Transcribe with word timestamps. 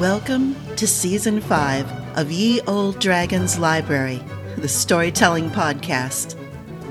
Welcome 0.00 0.56
to 0.76 0.86
Season 0.86 1.42
5 1.42 2.16
of 2.16 2.32
Ye 2.32 2.62
Olde 2.62 2.98
Dragons 2.98 3.58
Library, 3.58 4.22
the 4.56 4.66
storytelling 4.66 5.50
podcast. 5.50 6.40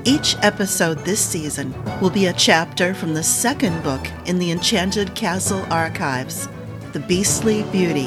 Each 0.04 0.36
episode 0.42 0.98
this 0.98 1.18
season 1.18 1.74
will 2.00 2.10
be 2.10 2.26
a 2.26 2.32
chapter 2.32 2.94
from 2.94 3.14
the 3.14 3.24
second 3.24 3.82
book 3.82 4.06
in 4.26 4.38
the 4.38 4.52
Enchanted 4.52 5.16
Castle 5.16 5.66
archives, 5.72 6.48
The 6.92 7.00
Beastly 7.00 7.64
Beauty. 7.72 8.06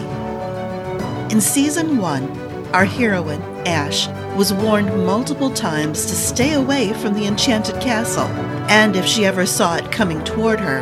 In 1.33 1.41
Season 1.41 1.97
1, 1.97 2.67
our 2.73 2.85
heroine, 2.85 3.41
Ash, 3.67 4.07
was 4.38 4.54
warned 4.54 4.88
multiple 5.05 5.51
times 5.51 6.05
to 6.05 6.15
stay 6.15 6.54
away 6.54 6.93
from 6.93 7.13
the 7.13 7.27
Enchanted 7.27 7.81
Castle, 7.81 8.27
and 8.70 8.95
if 8.95 9.05
she 9.05 9.25
ever 9.25 9.45
saw 9.45 9.75
it 9.75 9.91
coming 9.91 10.23
toward 10.23 10.61
her, 10.61 10.79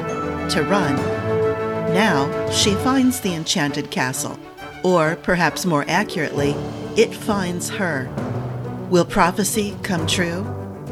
to 0.50 0.62
run. 0.62 1.21
Now 1.94 2.50
she 2.50 2.74
finds 2.76 3.20
the 3.20 3.34
enchanted 3.34 3.92
castle, 3.92 4.40
or 4.84 5.18
perhaps 5.18 5.66
more 5.66 5.84
accurately, 5.90 6.52
it 6.96 7.14
finds 7.14 7.70
her. 7.70 8.10
Will 8.90 9.06
prophecy 9.06 9.78
come 9.84 10.08
true? 10.08 10.46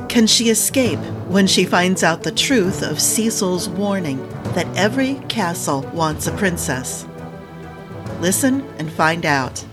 Can 0.09 0.27
she 0.27 0.49
escape 0.49 0.99
when 1.27 1.47
she 1.47 1.63
finds 1.63 2.03
out 2.03 2.23
the 2.23 2.31
truth 2.31 2.83
of 2.83 2.99
Cecil's 2.99 3.69
warning 3.69 4.27
that 4.55 4.67
every 4.75 5.15
castle 5.29 5.83
wants 5.93 6.27
a 6.27 6.31
princess? 6.35 7.07
Listen 8.19 8.61
and 8.77 8.91
find 8.91 9.25
out. 9.25 9.63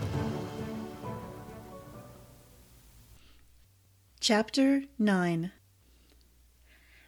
Chapter 4.21 4.83
9 4.97 5.51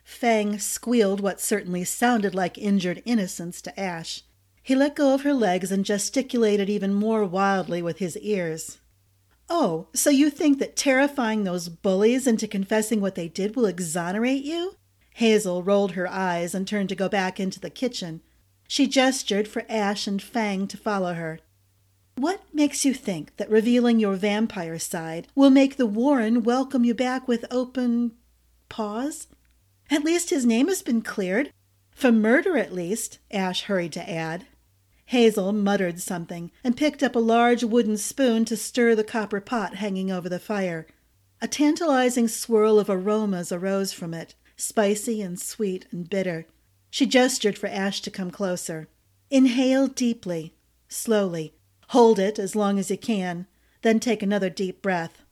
Fang 0.09 0.57
squealed 0.57 1.21
what 1.21 1.39
certainly 1.39 1.83
sounded 1.83 2.33
like 2.33 2.57
injured 2.57 3.01
innocence 3.05 3.61
to 3.61 3.79
Ash. 3.79 4.23
He 4.63 4.75
let 4.75 4.95
go 4.95 5.13
of 5.13 5.21
her 5.21 5.35
legs 5.35 5.71
and 5.71 5.85
gesticulated 5.85 6.67
even 6.67 6.95
more 6.95 7.23
wildly 7.23 7.81
with 7.83 7.99
his 7.99 8.17
ears. 8.17 8.79
Oh, 9.49 9.87
so 9.93 10.09
you 10.09 10.31
think 10.31 10.57
that 10.59 10.75
terrifying 10.75 11.43
those 11.43 11.69
bullies 11.69 12.25
into 12.25 12.47
confessing 12.47 12.99
what 12.99 13.13
they 13.13 13.29
did 13.29 13.55
will 13.55 13.67
exonerate 13.67 14.43
you? 14.43 14.75
Hazel 15.13 15.63
rolled 15.63 15.91
her 15.91 16.09
eyes 16.09 16.55
and 16.55 16.67
turned 16.67 16.89
to 16.89 16.95
go 16.95 17.07
back 17.07 17.39
into 17.39 17.59
the 17.59 17.69
kitchen. 17.69 18.21
She 18.67 18.87
gestured 18.87 19.47
for 19.47 19.63
Ash 19.69 20.07
and 20.07 20.21
Fang 20.21 20.67
to 20.67 20.75
follow 20.75 21.13
her. 21.13 21.39
What 22.15 22.41
makes 22.51 22.83
you 22.83 22.95
think 22.95 23.37
that 23.37 23.49
revealing 23.49 23.99
your 23.99 24.15
vampire 24.15 24.79
side 24.79 25.27
will 25.35 25.51
make 25.51 25.77
the 25.77 25.85
Warren 25.85 26.43
welcome 26.43 26.83
you 26.83 26.95
back 26.95 27.27
with 27.27 27.45
open. 27.51 28.13
paws? 28.69 29.27
At 29.89 30.03
least 30.03 30.29
his 30.29 30.45
name 30.45 30.67
has 30.67 30.81
been 30.81 31.01
cleared. 31.01 31.51
For 31.91 32.11
murder, 32.11 32.57
at 32.57 32.73
least, 32.73 33.19
Ash 33.31 33.63
hurried 33.63 33.93
to 33.93 34.09
add. 34.09 34.45
Hazel 35.05 35.51
muttered 35.51 35.99
something 35.99 36.51
and 36.63 36.77
picked 36.77 37.01
up 37.01 37.15
a 37.15 37.19
large 37.19 37.63
wooden 37.63 37.97
spoon 37.97 38.45
to 38.45 38.55
stir 38.55 38.93
the 38.93 39.03
copper 39.03 39.41
pot 39.41 39.75
hanging 39.75 40.11
over 40.11 40.29
the 40.29 40.39
fire. 40.39 40.85
A 41.41 41.47
tantalizing 41.47 42.27
swirl 42.27 42.77
of 42.77 42.89
aromas 42.89 43.51
arose 43.51 43.91
from 43.91 44.13
it, 44.13 44.35
spicy 44.55 45.21
and 45.21 45.39
sweet 45.39 45.87
and 45.91 46.07
bitter. 46.07 46.45
She 46.91 47.05
gestured 47.05 47.57
for 47.57 47.67
Ash 47.67 48.01
to 48.01 48.11
come 48.11 48.29
closer. 48.29 48.87
Inhale 49.31 49.87
deeply, 49.87 50.53
slowly. 50.87 51.55
Hold 51.89 52.19
it 52.19 52.37
as 52.37 52.55
long 52.55 52.77
as 52.77 52.91
you 52.91 52.97
can, 52.97 53.47
then 53.81 53.99
take 53.99 54.21
another 54.21 54.49
deep 54.49 54.81
breath. 54.81 55.23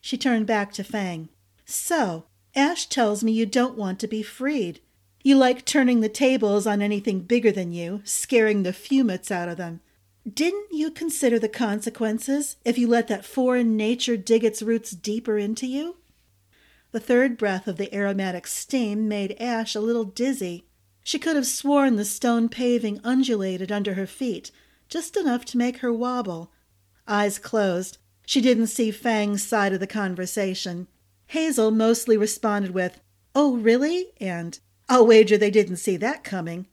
She 0.00 0.18
turned 0.18 0.46
back 0.46 0.72
to 0.74 0.84
Fang. 0.84 1.30
So, 1.64 2.26
Ash 2.56 2.86
tells 2.86 3.24
me 3.24 3.32
you 3.32 3.46
don't 3.46 3.76
want 3.76 3.98
to 4.00 4.06
be 4.06 4.22
freed. 4.22 4.80
You 5.22 5.36
like 5.36 5.64
turning 5.64 6.00
the 6.00 6.08
tables 6.08 6.66
on 6.66 6.82
anything 6.82 7.20
bigger 7.20 7.50
than 7.50 7.72
you, 7.72 8.02
scaring 8.04 8.62
the 8.62 8.72
fumets 8.72 9.30
out 9.30 9.48
of 9.48 9.56
them. 9.56 9.80
Didn't 10.30 10.72
you 10.72 10.90
consider 10.90 11.38
the 11.38 11.48
consequences 11.48 12.56
if 12.64 12.78
you 12.78 12.86
let 12.86 13.08
that 13.08 13.24
foreign 13.24 13.76
nature 13.76 14.16
dig 14.16 14.44
its 14.44 14.62
roots 14.62 14.92
deeper 14.92 15.36
into 15.36 15.66
you? 15.66 15.96
The 16.92 17.00
third 17.00 17.36
breath 17.36 17.66
of 17.66 17.76
the 17.76 17.92
aromatic 17.94 18.46
steam 18.46 19.08
made 19.08 19.36
Ash 19.40 19.74
a 19.74 19.80
little 19.80 20.04
dizzy. 20.04 20.66
She 21.02 21.18
could 21.18 21.36
have 21.36 21.46
sworn 21.46 21.96
the 21.96 22.04
stone 22.04 22.48
paving 22.48 23.00
undulated 23.02 23.72
under 23.72 23.94
her 23.94 24.06
feet, 24.06 24.50
just 24.88 25.16
enough 25.16 25.44
to 25.46 25.58
make 25.58 25.78
her 25.78 25.92
wobble. 25.92 26.52
Eyes 27.08 27.38
closed, 27.38 27.98
she 28.24 28.40
didn't 28.40 28.68
see 28.68 28.90
Fang's 28.90 29.42
side 29.42 29.72
of 29.72 29.80
the 29.80 29.86
conversation. 29.86 30.86
Hazel 31.28 31.70
mostly 31.70 32.16
responded 32.16 32.72
with, 32.72 33.00
Oh, 33.34 33.56
really? 33.56 34.12
and 34.20 34.58
I'll 34.88 35.06
wager 35.06 35.36
they 35.36 35.50
didn't 35.50 35.76
see 35.76 35.96
that 35.96 36.24
coming. 36.24 36.66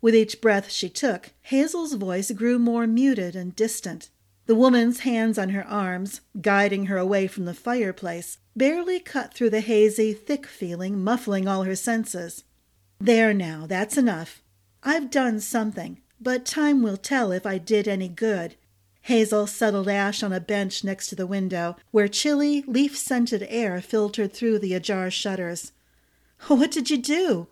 With 0.00 0.14
each 0.14 0.40
breath 0.40 0.70
she 0.70 0.88
took, 0.88 1.32
Hazel's 1.42 1.94
voice 1.94 2.30
grew 2.30 2.58
more 2.58 2.86
muted 2.86 3.36
and 3.36 3.54
distant. 3.54 4.08
The 4.46 4.54
woman's 4.54 5.00
hands 5.00 5.38
on 5.38 5.50
her 5.50 5.66
arms, 5.66 6.22
guiding 6.40 6.86
her 6.86 6.96
away 6.96 7.26
from 7.26 7.44
the 7.44 7.54
fireplace, 7.54 8.38
barely 8.56 8.98
cut 8.98 9.34
through 9.34 9.50
the 9.50 9.60
hazy, 9.60 10.12
thick 10.12 10.46
feeling 10.46 11.04
muffling 11.04 11.46
all 11.46 11.64
her 11.64 11.76
senses. 11.76 12.44
There 12.98 13.34
now, 13.34 13.66
that's 13.66 13.96
enough. 13.96 14.42
I've 14.82 15.10
done 15.10 15.40
something, 15.40 16.00
but 16.20 16.46
time 16.46 16.82
will 16.82 16.96
tell 16.96 17.30
if 17.32 17.44
I 17.46 17.58
did 17.58 17.86
any 17.86 18.08
good. 18.08 18.56
Hazel 19.02 19.46
settled 19.46 19.88
Ash 19.88 20.22
on 20.22 20.32
a 20.32 20.40
bench 20.40 20.84
next 20.84 21.08
to 21.08 21.16
the 21.16 21.26
window, 21.26 21.76
where 21.90 22.08
chilly, 22.08 22.62
leaf 22.66 22.96
scented 22.96 23.46
air 23.48 23.80
filtered 23.80 24.32
through 24.32 24.58
the 24.58 24.74
ajar 24.74 25.10
shutters. 25.10 25.72
What 26.48 26.70
did 26.70 26.90
you 26.90 26.98
do? 26.98 27.48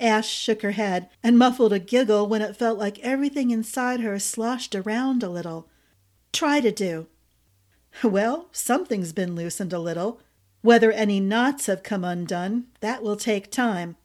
Ash 0.00 0.28
shook 0.28 0.62
her 0.62 0.72
head 0.72 1.08
and 1.22 1.38
muffled 1.38 1.72
a 1.72 1.78
giggle 1.78 2.26
when 2.26 2.42
it 2.42 2.56
felt 2.56 2.78
like 2.78 2.98
everything 3.00 3.50
inside 3.50 4.00
her 4.00 4.18
sloshed 4.18 4.74
around 4.74 5.22
a 5.22 5.28
little. 5.28 5.68
Try 6.32 6.60
to 6.60 6.70
do. 6.70 7.06
Well, 8.04 8.48
something's 8.52 9.12
been 9.12 9.34
loosened 9.34 9.72
a 9.72 9.78
little. 9.78 10.20
Whether 10.60 10.92
any 10.92 11.20
knots 11.20 11.66
have 11.66 11.82
come 11.82 12.04
undone, 12.04 12.66
that 12.80 13.02
will 13.02 13.16
take 13.16 13.50
time. 13.50 13.96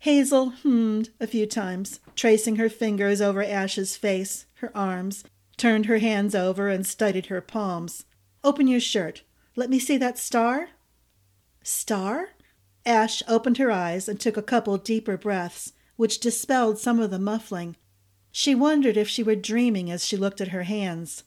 Hazel 0.00 0.50
hummed 0.50 1.10
a 1.20 1.26
few 1.26 1.46
times, 1.46 2.00
tracing 2.14 2.56
her 2.56 2.68
fingers 2.68 3.20
over 3.20 3.42
Ash's 3.42 3.96
face, 3.96 4.46
her 4.54 4.70
arms, 4.76 5.24
turned 5.60 5.84
her 5.84 5.98
hands 5.98 6.34
over 6.34 6.70
and 6.70 6.86
studied 6.86 7.26
her 7.26 7.42
palms. 7.42 8.06
Open 8.42 8.66
your 8.66 8.80
shirt. 8.80 9.24
Let 9.54 9.68
me 9.68 9.78
see 9.78 9.98
that 9.98 10.18
star. 10.18 10.70
Star? 11.62 12.30
Ash 12.86 13.22
opened 13.28 13.58
her 13.58 13.70
eyes 13.70 14.08
and 14.08 14.18
took 14.18 14.38
a 14.38 14.42
couple 14.42 14.78
deeper 14.78 15.18
breaths, 15.18 15.74
which 15.96 16.18
dispelled 16.18 16.78
some 16.78 16.98
of 16.98 17.10
the 17.10 17.18
muffling. 17.18 17.76
She 18.32 18.54
wondered 18.54 18.96
if 18.96 19.06
she 19.06 19.22
were 19.22 19.36
dreaming 19.36 19.90
as 19.90 20.06
she 20.06 20.16
looked 20.16 20.40
at 20.40 20.48
her 20.48 20.62
hands. 20.62 21.24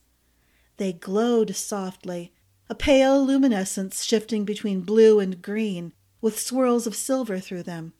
They 0.77 0.93
glowed 0.93 1.55
softly, 1.55 2.33
a 2.67 2.73
pale 2.73 3.23
luminescence 3.23 4.03
shifting 4.03 4.45
between 4.45 4.81
blue 4.81 5.19
and 5.19 5.43
green, 5.43 5.93
with 6.21 6.39
swirls 6.39 6.87
of 6.87 6.95
silver 6.95 7.39
through 7.39 7.63
them. 7.63 7.93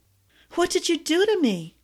What 0.56 0.72
did 0.72 0.90
you 0.90 0.98
do 0.98 1.28
to 1.28 1.40
me? 1.40 1.78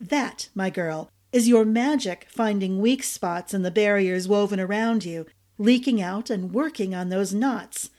That, 0.00 0.48
my 0.54 0.70
girl, 0.70 1.10
is 1.32 1.48
your 1.48 1.64
magic 1.64 2.26
finding 2.28 2.78
weak 2.80 3.02
spots 3.02 3.54
in 3.54 3.62
the 3.62 3.70
barriers 3.70 4.28
woven 4.28 4.60
around 4.60 5.04
you, 5.04 5.26
leaking 5.58 6.00
out 6.00 6.28
and 6.28 6.52
working 6.52 6.94
on 6.94 7.08
those 7.08 7.32
knots. 7.32 7.90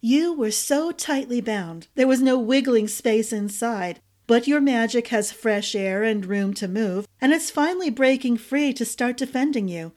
You 0.00 0.34
were 0.34 0.50
so 0.50 0.92
tightly 0.92 1.40
bound, 1.40 1.88
there 1.94 2.06
was 2.06 2.20
no 2.20 2.38
wiggling 2.38 2.88
space 2.88 3.32
inside, 3.32 4.00
but 4.26 4.46
your 4.46 4.60
magic 4.60 5.08
has 5.08 5.32
fresh 5.32 5.74
air 5.74 6.02
and 6.02 6.26
room 6.26 6.52
to 6.54 6.68
move, 6.68 7.06
and 7.20 7.32
it's 7.32 7.50
finally 7.50 7.90
breaking 7.90 8.36
free 8.36 8.72
to 8.74 8.84
start 8.84 9.16
defending 9.16 9.68
you. 9.68 9.92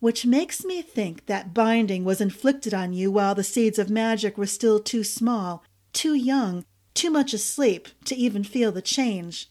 Which 0.00 0.24
makes 0.24 0.64
me 0.64 0.80
think 0.80 1.26
that 1.26 1.52
binding 1.52 2.04
was 2.04 2.20
inflicted 2.20 2.72
on 2.72 2.92
you 2.92 3.10
while 3.10 3.34
the 3.34 3.42
seeds 3.42 3.80
of 3.80 3.90
magic 3.90 4.38
were 4.38 4.46
still 4.46 4.78
too 4.78 5.02
small, 5.02 5.64
too 5.92 6.14
young, 6.14 6.64
too 6.94 7.10
much 7.10 7.32
asleep 7.32 7.88
to 8.04 8.14
even 8.14 8.44
feel 8.44 8.70
the 8.70 8.82
change. 8.82 9.50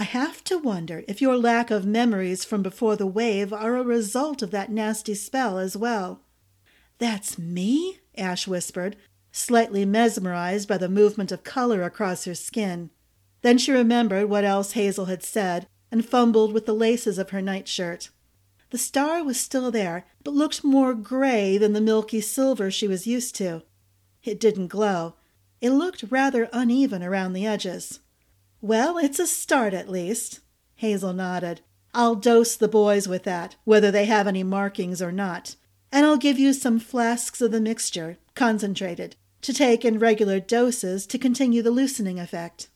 I 0.00 0.04
have 0.04 0.44
to 0.44 0.58
wonder 0.58 1.02
if 1.08 1.20
your 1.20 1.36
lack 1.36 1.72
of 1.72 1.84
memories 1.84 2.44
from 2.44 2.62
before 2.62 2.94
the 2.94 3.06
wave 3.06 3.52
are 3.52 3.76
a 3.76 3.82
result 3.82 4.42
of 4.42 4.52
that 4.52 4.70
nasty 4.70 5.14
spell 5.14 5.58
as 5.58 5.76
well. 5.76 6.22
That's 6.98 7.36
me? 7.36 7.98
Ash 8.16 8.46
whispered, 8.46 8.94
slightly 9.32 9.84
mesmerized 9.84 10.68
by 10.68 10.78
the 10.78 10.88
movement 10.88 11.32
of 11.32 11.42
color 11.42 11.82
across 11.82 12.26
her 12.26 12.36
skin. 12.36 12.90
Then 13.42 13.58
she 13.58 13.72
remembered 13.72 14.28
what 14.28 14.44
else 14.44 14.72
Hazel 14.72 15.06
had 15.06 15.24
said 15.24 15.66
and 15.90 16.06
fumbled 16.06 16.52
with 16.52 16.66
the 16.66 16.74
laces 16.74 17.18
of 17.18 17.30
her 17.30 17.42
nightshirt. 17.42 18.10
The 18.70 18.78
star 18.78 19.24
was 19.24 19.40
still 19.40 19.72
there, 19.72 20.06
but 20.22 20.34
looked 20.34 20.62
more 20.62 20.94
gray 20.94 21.58
than 21.58 21.72
the 21.72 21.80
milky 21.80 22.20
silver 22.20 22.70
she 22.70 22.86
was 22.86 23.08
used 23.08 23.34
to. 23.36 23.62
It 24.22 24.38
didn't 24.38 24.68
glow. 24.68 25.14
It 25.60 25.70
looked 25.70 26.04
rather 26.08 26.48
uneven 26.52 27.02
around 27.02 27.32
the 27.32 27.46
edges. 27.46 27.98
Well, 28.60 28.98
it's 28.98 29.18
a 29.18 29.26
start 29.26 29.72
at 29.72 29.88
least. 29.88 30.40
Hazel 30.76 31.12
nodded. 31.12 31.60
I'll 31.94 32.16
dose 32.16 32.56
the 32.56 32.68
boys 32.68 33.08
with 33.08 33.22
that, 33.24 33.56
whether 33.64 33.90
they 33.90 34.06
have 34.06 34.26
any 34.26 34.42
markings 34.42 35.00
or 35.00 35.12
not. 35.12 35.56
And 35.92 36.04
I'll 36.04 36.16
give 36.16 36.38
you 36.38 36.52
some 36.52 36.78
flasks 36.78 37.40
of 37.40 37.50
the 37.50 37.60
mixture, 37.60 38.18
concentrated, 38.34 39.16
to 39.42 39.52
take 39.52 39.84
in 39.84 39.98
regular 39.98 40.40
doses 40.40 41.06
to 41.06 41.18
continue 41.18 41.62
the 41.62 41.70
loosening 41.70 42.18
effect. 42.18 42.68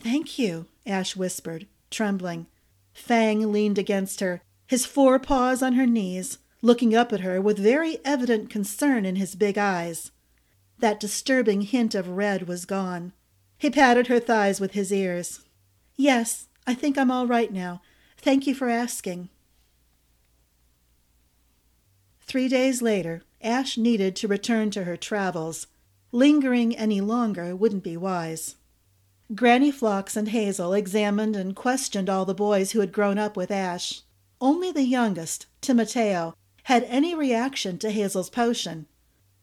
Thank 0.00 0.38
you, 0.38 0.66
Ash 0.84 1.16
whispered, 1.16 1.66
trembling. 1.90 2.46
Fang 2.92 3.52
leaned 3.52 3.78
against 3.78 4.20
her, 4.20 4.42
his 4.66 4.86
forepaws 4.86 5.62
on 5.62 5.74
her 5.74 5.86
knees, 5.86 6.38
looking 6.62 6.94
up 6.94 7.12
at 7.12 7.20
her 7.20 7.40
with 7.40 7.58
very 7.58 7.98
evident 8.04 8.50
concern 8.50 9.06
in 9.06 9.16
his 9.16 9.34
big 9.34 9.56
eyes. 9.56 10.10
That 10.78 11.00
disturbing 11.00 11.62
hint 11.62 11.94
of 11.94 12.08
red 12.08 12.48
was 12.48 12.64
gone. 12.64 13.12
He 13.58 13.70
patted 13.70 14.08
her 14.08 14.20
thighs 14.20 14.60
with 14.60 14.72
his 14.72 14.92
ears. 14.92 15.40
Yes, 15.96 16.48
I 16.66 16.74
think 16.74 16.98
I'm 16.98 17.10
all 17.10 17.26
right 17.26 17.52
now. 17.52 17.80
Thank 18.18 18.46
you 18.46 18.54
for 18.54 18.68
asking. 18.68 19.28
Three 22.20 22.48
days 22.48 22.82
later, 22.82 23.22
Ash 23.40 23.78
needed 23.78 24.16
to 24.16 24.28
return 24.28 24.70
to 24.72 24.84
her 24.84 24.96
travels. 24.96 25.68
Lingering 26.12 26.76
any 26.76 27.00
longer 27.00 27.54
wouldn't 27.54 27.84
be 27.84 27.96
wise. 27.96 28.56
Granny 29.34 29.70
Phlox 29.70 30.16
and 30.16 30.28
Hazel 30.28 30.72
examined 30.72 31.36
and 31.36 31.56
questioned 31.56 32.10
all 32.10 32.24
the 32.24 32.34
boys 32.34 32.72
who 32.72 32.80
had 32.80 32.92
grown 32.92 33.18
up 33.18 33.36
with 33.36 33.50
Ash. 33.50 34.02
Only 34.40 34.70
the 34.70 34.84
youngest, 34.84 35.46
Timoteo, 35.60 36.34
had 36.64 36.84
any 36.84 37.14
reaction 37.14 37.78
to 37.78 37.90
Hazel's 37.90 38.30
potion. 38.30 38.86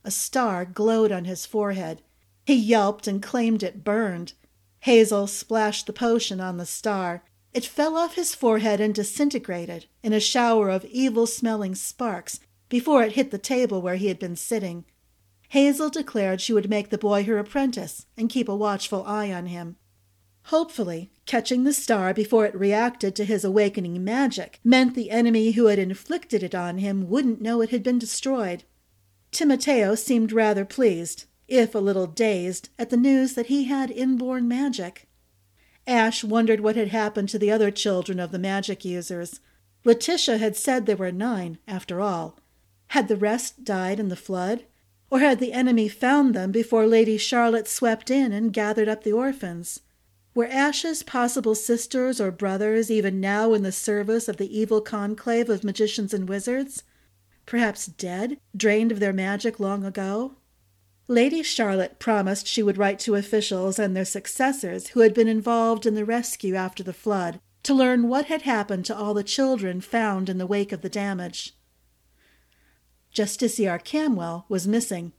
A 0.03 0.11
star 0.11 0.65
glowed 0.65 1.11
on 1.11 1.25
his 1.25 1.45
forehead. 1.45 2.01
He 2.45 2.55
yelped 2.55 3.07
and 3.07 3.21
claimed 3.21 3.63
it 3.63 3.83
burned. 3.83 4.33
Hazel 4.81 5.27
splashed 5.27 5.87
the 5.87 5.93
potion 5.93 6.41
on 6.41 6.57
the 6.57 6.65
star. 6.65 7.23
It 7.53 7.65
fell 7.65 7.95
off 7.95 8.15
his 8.15 8.35
forehead 8.35 8.81
and 8.81 8.93
disintegrated 8.93 9.85
in 10.01 10.11
a 10.11 10.19
shower 10.19 10.69
of 10.69 10.85
evil 10.85 11.25
smelling 11.25 11.75
sparks 11.75 12.39
before 12.67 13.03
it 13.03 13.13
hit 13.13 13.31
the 13.31 13.37
table 13.37 13.81
where 13.81 13.95
he 13.95 14.07
had 14.07 14.19
been 14.19 14.35
sitting. 14.35 14.85
Hazel 15.49 15.89
declared 15.89 16.41
she 16.41 16.51
would 16.51 16.69
make 16.69 16.89
the 16.89 16.97
boy 16.97 17.23
her 17.23 17.37
apprentice 17.37 18.07
and 18.17 18.29
keep 18.29 18.49
a 18.49 18.55
watchful 18.55 19.03
eye 19.05 19.31
on 19.31 19.45
him. 19.45 19.77
Hopefully, 20.47 21.11
catching 21.25 21.63
the 21.63 21.71
star 21.71 22.13
before 22.13 22.45
it 22.45 22.55
reacted 22.55 23.15
to 23.15 23.23
his 23.23 23.45
awakening 23.45 24.03
magic 24.03 24.59
meant 24.63 24.95
the 24.95 25.11
enemy 25.11 25.51
who 25.51 25.67
had 25.67 25.79
inflicted 25.79 26.43
it 26.43 26.55
on 26.55 26.79
him 26.79 27.07
wouldn't 27.07 27.39
know 27.39 27.61
it 27.61 27.69
had 27.69 27.83
been 27.83 27.99
destroyed. 27.99 28.63
Timoteo 29.31 29.95
seemed 29.95 30.31
rather 30.31 30.65
pleased, 30.65 31.25
if 31.53 31.75
a 31.75 31.79
little 31.79 32.07
dazed, 32.07 32.69
at 32.79 32.89
the 32.89 32.97
news 32.97 33.33
that 33.35 33.45
he 33.45 33.65
had 33.65 33.91
inborn 33.91 34.47
magic. 34.47 35.07
Ash 35.85 36.23
wondered 36.23 36.61
what 36.61 36.75
had 36.75 36.87
happened 36.87 37.29
to 37.29 37.37
the 37.37 37.51
other 37.51 37.69
children 37.69 38.19
of 38.19 38.31
the 38.31 38.39
magic 38.39 38.83
users. 38.83 39.39
Letitia 39.85 40.37
had 40.39 40.55
said 40.55 40.85
there 40.85 40.95
were 40.95 41.11
nine, 41.11 41.59
after 41.67 42.01
all. 42.01 42.39
Had 42.87 43.07
the 43.07 43.17
rest 43.17 43.63
died 43.63 43.99
in 43.99 44.09
the 44.09 44.15
flood? 44.15 44.65
Or 45.11 45.19
had 45.19 45.39
the 45.39 45.53
enemy 45.53 45.87
found 45.89 46.33
them 46.33 46.51
before 46.51 46.87
Lady 46.87 47.17
Charlotte 47.17 47.67
swept 47.67 48.09
in 48.09 48.31
and 48.31 48.51
gathered 48.51 48.87
up 48.87 49.03
the 49.03 49.11
orphans? 49.11 49.81
Were 50.33 50.47
Ash's 50.47 51.03
possible 51.03 51.53
sisters 51.53 52.19
or 52.19 52.31
brothers 52.31 52.89
even 52.89 53.19
now 53.19 53.53
in 53.53 53.61
the 53.61 53.71
service 53.71 54.27
of 54.27 54.37
the 54.37 54.57
evil 54.57 54.81
conclave 54.81 55.49
of 55.49 55.63
magicians 55.63 56.15
and 56.15 56.27
wizards? 56.27 56.81
Perhaps 57.45 57.85
dead, 57.87 58.39
drained 58.57 58.91
of 58.91 58.99
their 58.99 59.13
magic 59.13 59.59
long 59.59 59.85
ago? 59.85 60.37
Lady 61.07 61.43
Charlotte 61.43 61.99
promised 61.99 62.47
she 62.47 62.63
would 62.63 62.77
write 62.77 62.99
to 62.99 63.15
officials 63.15 63.77
and 63.77 63.95
their 63.95 64.05
successors 64.05 64.87
who 64.89 65.01
had 65.01 65.13
been 65.13 65.27
involved 65.27 65.85
in 65.85 65.95
the 65.95 66.05
rescue 66.05 66.55
after 66.55 66.81
the 66.81 66.93
flood 66.93 67.39
to 67.63 67.73
learn 67.73 68.07
what 68.07 68.25
had 68.25 68.43
happened 68.43 68.85
to 68.85 68.95
all 68.95 69.13
the 69.13 69.23
children 69.23 69.81
found 69.81 70.29
in 70.29 70.37
the 70.37 70.47
wake 70.47 70.71
of 70.71 70.81
the 70.81 70.89
damage. 70.89 71.53
Justiciar 73.13 73.83
Camwell 73.83 74.45
was 74.49 74.67
missing. 74.67 75.13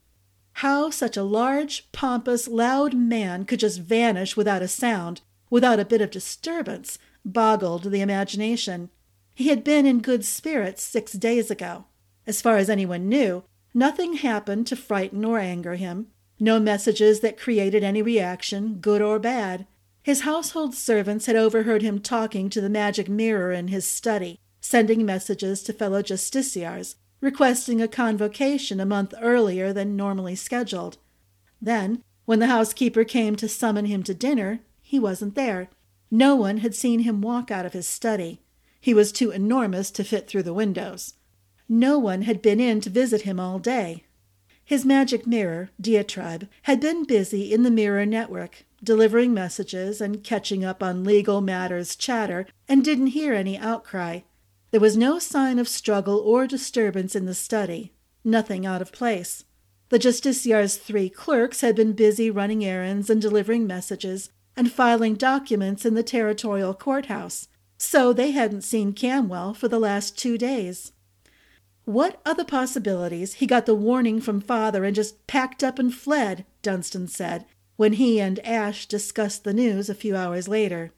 How 0.58 0.90
such 0.90 1.16
a 1.16 1.22
large, 1.22 1.90
pompous, 1.92 2.48
loud 2.48 2.94
man 2.94 3.44
could 3.44 3.60
just 3.60 3.80
vanish 3.80 4.36
without 4.36 4.62
a 4.62 4.68
sound, 4.68 5.20
without 5.50 5.80
a 5.80 5.84
bit 5.84 6.00
of 6.00 6.10
disturbance, 6.10 6.98
boggled 7.24 7.84
the 7.84 8.00
imagination. 8.00 8.90
He 9.34 9.48
had 9.48 9.64
been 9.64 9.84
in 9.84 10.00
good 10.00 10.24
spirits 10.24 10.82
six 10.82 11.12
days 11.12 11.50
ago. 11.50 11.86
As 12.26 12.40
far 12.40 12.56
as 12.56 12.70
anyone 12.70 13.08
knew, 13.08 13.44
nothing 13.74 14.14
happened 14.14 14.66
to 14.68 14.76
frighten 14.76 15.24
or 15.24 15.38
anger 15.38 15.74
him, 15.74 16.06
no 16.40 16.58
messages 16.58 17.20
that 17.20 17.38
created 17.38 17.82
any 17.82 18.00
reaction, 18.00 18.78
good 18.80 19.02
or 19.02 19.18
bad. 19.18 19.66
His 20.02 20.22
household 20.22 20.74
servants 20.74 21.26
had 21.26 21.36
overheard 21.36 21.82
him 21.82 21.98
talking 21.98 22.48
to 22.50 22.60
the 22.60 22.68
magic 22.68 23.08
mirror 23.08 23.52
in 23.52 23.68
his 23.68 23.86
study, 23.86 24.38
sending 24.60 25.04
messages 25.04 25.62
to 25.64 25.72
fellow 25.72 26.02
justiciars, 26.02 26.94
requesting 27.20 27.80
a 27.80 27.88
convocation 27.88 28.80
a 28.80 28.86
month 28.86 29.14
earlier 29.20 29.72
than 29.72 29.96
normally 29.96 30.34
scheduled. 30.34 30.98
Then, 31.60 32.02
when 32.26 32.38
the 32.38 32.46
housekeeper 32.46 33.04
came 33.04 33.36
to 33.36 33.48
summon 33.48 33.86
him 33.86 34.02
to 34.04 34.14
dinner, 34.14 34.60
he 34.82 34.98
wasn't 34.98 35.34
there. 35.34 35.68
No 36.10 36.36
one 36.36 36.58
had 36.58 36.74
seen 36.74 37.00
him 37.00 37.20
walk 37.22 37.50
out 37.50 37.66
of 37.66 37.72
his 37.72 37.88
study. 37.88 38.40
He 38.80 38.92
was 38.92 39.12
too 39.12 39.30
enormous 39.30 39.90
to 39.92 40.04
fit 40.04 40.28
through 40.28 40.42
the 40.42 40.54
windows. 40.54 41.14
No 41.68 41.98
one 41.98 42.22
had 42.22 42.42
been 42.42 42.60
in 42.60 42.80
to 42.82 42.90
visit 42.90 43.22
him 43.22 43.40
all 43.40 43.58
day. 43.58 44.04
His 44.64 44.84
magic 44.84 45.26
mirror, 45.26 45.70
Diatribe, 45.80 46.48
had 46.62 46.80
been 46.80 47.04
busy 47.04 47.52
in 47.52 47.62
the 47.62 47.70
mirror 47.70 48.06
network, 48.06 48.64
delivering 48.82 49.34
messages 49.34 50.00
and 50.00 50.24
catching 50.24 50.64
up 50.64 50.82
on 50.82 51.04
legal 51.04 51.40
matters 51.40 51.96
chatter, 51.96 52.46
and 52.68 52.84
didn't 52.84 53.08
hear 53.08 53.34
any 53.34 53.58
outcry. 53.58 54.20
There 54.70 54.80
was 54.80 54.96
no 54.96 55.18
sign 55.18 55.58
of 55.58 55.68
struggle 55.68 56.18
or 56.18 56.46
disturbance 56.46 57.14
in 57.14 57.26
the 57.26 57.34
study, 57.34 57.92
nothing 58.24 58.66
out 58.66 58.82
of 58.82 58.90
place. 58.92 59.44
The 59.90 59.98
justiciar's 59.98 60.76
three 60.76 61.08
clerks 61.10 61.60
had 61.60 61.76
been 61.76 61.92
busy 61.92 62.30
running 62.30 62.64
errands 62.64 63.08
and 63.08 63.20
delivering 63.20 63.66
messages 63.66 64.30
and 64.56 64.72
filing 64.72 65.14
documents 65.14 65.84
in 65.84 65.94
the 65.94 66.02
territorial 66.02 66.74
courthouse, 66.74 67.48
so 67.76 68.12
they 68.12 68.30
hadn't 68.30 68.62
seen 68.62 68.92
Camwell 68.94 69.52
for 69.54 69.68
the 69.68 69.78
last 69.78 70.18
two 70.18 70.38
days. 70.38 70.92
What 71.84 72.20
other 72.24 72.44
possibilities 72.44 73.34
he 73.34 73.46
got 73.46 73.66
the 73.66 73.74
warning 73.74 74.20
from 74.20 74.40
father 74.40 74.84
and 74.84 74.94
just 74.94 75.26
packed 75.26 75.62
up 75.62 75.78
and 75.78 75.94
fled, 75.94 76.46
Dunstan 76.62 77.08
said, 77.08 77.44
when 77.76 77.94
he 77.94 78.20
and 78.20 78.38
Ash 78.46 78.86
discussed 78.86 79.44
the 79.44 79.52
news 79.52 79.90
a 79.90 79.94
few 79.94 80.16
hours 80.16 80.48
later. 80.48 80.92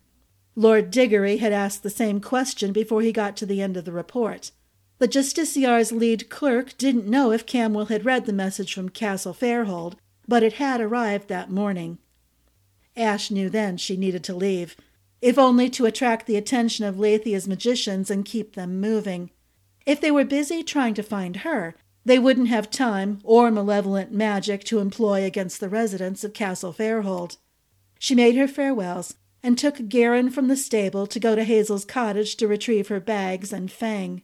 Lord 0.54 0.90
Diggory 0.90 1.38
had 1.38 1.52
asked 1.52 1.82
the 1.82 1.90
same 1.90 2.20
question 2.20 2.72
before 2.72 3.02
he 3.02 3.12
got 3.12 3.36
to 3.36 3.46
the 3.46 3.60
end 3.60 3.76
of 3.76 3.84
the 3.84 3.92
report. 3.92 4.52
The 4.98 5.08
justiciar's 5.08 5.92
lead 5.92 6.30
clerk 6.30 6.78
didn't 6.78 7.06
know 7.06 7.32
if 7.32 7.46
Camwell 7.46 7.86
had 7.86 8.04
read 8.04 8.24
the 8.24 8.32
message 8.32 8.72
from 8.72 8.88
Castle 8.88 9.34
Fairhold, 9.34 9.94
but 10.26 10.42
it 10.42 10.54
had 10.54 10.80
arrived 10.80 11.28
that 11.28 11.50
morning. 11.50 11.98
Ash 12.96 13.30
knew 13.30 13.50
then 13.50 13.76
she 13.76 13.96
needed 13.96 14.24
to 14.24 14.34
leave, 14.34 14.76
if 15.20 15.36
only 15.36 15.68
to 15.70 15.84
attract 15.84 16.26
the 16.26 16.36
attention 16.36 16.84
of 16.84 16.98
Leithia's 16.98 17.46
magicians 17.46 18.10
and 18.10 18.24
keep 18.24 18.54
them 18.54 18.80
moving. 18.80 19.30
If 19.86 20.00
they 20.00 20.10
were 20.10 20.24
busy 20.24 20.64
trying 20.64 20.94
to 20.94 21.02
find 21.02 21.36
her, 21.36 21.76
they 22.05 22.19
wouldn't 22.19 22.48
have 22.48 22.70
time 22.70 23.20
or 23.24 23.50
malevolent 23.50 24.12
magic 24.12 24.64
to 24.64 24.81
employ 24.81 25.24
against 25.24 25.60
the 25.60 25.69
residents 25.69 26.24
of 26.24 26.34
Castle 26.34 26.72
Fairhold. 26.72 27.36
She 27.98 28.14
made 28.14 28.36
her 28.36 28.48
farewells 28.48 29.14
and 29.43 29.56
took 29.56 29.88
Garin 29.88 30.31
from 30.31 30.48
the 30.48 30.56
stable 30.56 31.06
to 31.06 31.20
go 31.20 31.36
to 31.36 31.44
Hazel's 31.44 31.84
cottage 31.84 32.36
to 32.36 32.48
retrieve 32.48 32.88
her 32.88 33.00
bags 33.00 33.52
and 33.52 33.70
Fang. 33.70 34.22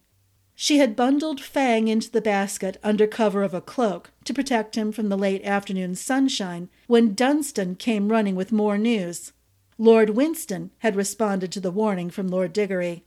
She 0.55 0.79
had 0.79 0.97
bundled 0.97 1.41
Fang 1.41 1.89
into 1.89 2.11
the 2.11 2.21
basket 2.21 2.77
under 2.83 3.07
cover 3.07 3.43
of 3.43 3.55
a 3.55 3.61
cloak 3.61 4.11
to 4.25 4.35
protect 4.35 4.77
him 4.77 4.93
from 4.93 5.09
the 5.09 5.19
late 5.19 5.45
afternoon 5.45 5.95
sunshine 5.95 6.69
when 6.87 7.15
Dunstan 7.15 7.77
came 7.77 8.11
running 8.11 8.35
with 8.35 8.53
more 8.53 8.79
news. 8.79 9.33
Lord 9.79 10.11
Winston 10.11 10.71
had 10.79 10.95
responded 10.95 11.51
to 11.53 11.61
the 11.61 11.71
warning 11.71 12.11
from 12.11 12.29
Lord 12.29 12.53
Diggory. 12.53 13.05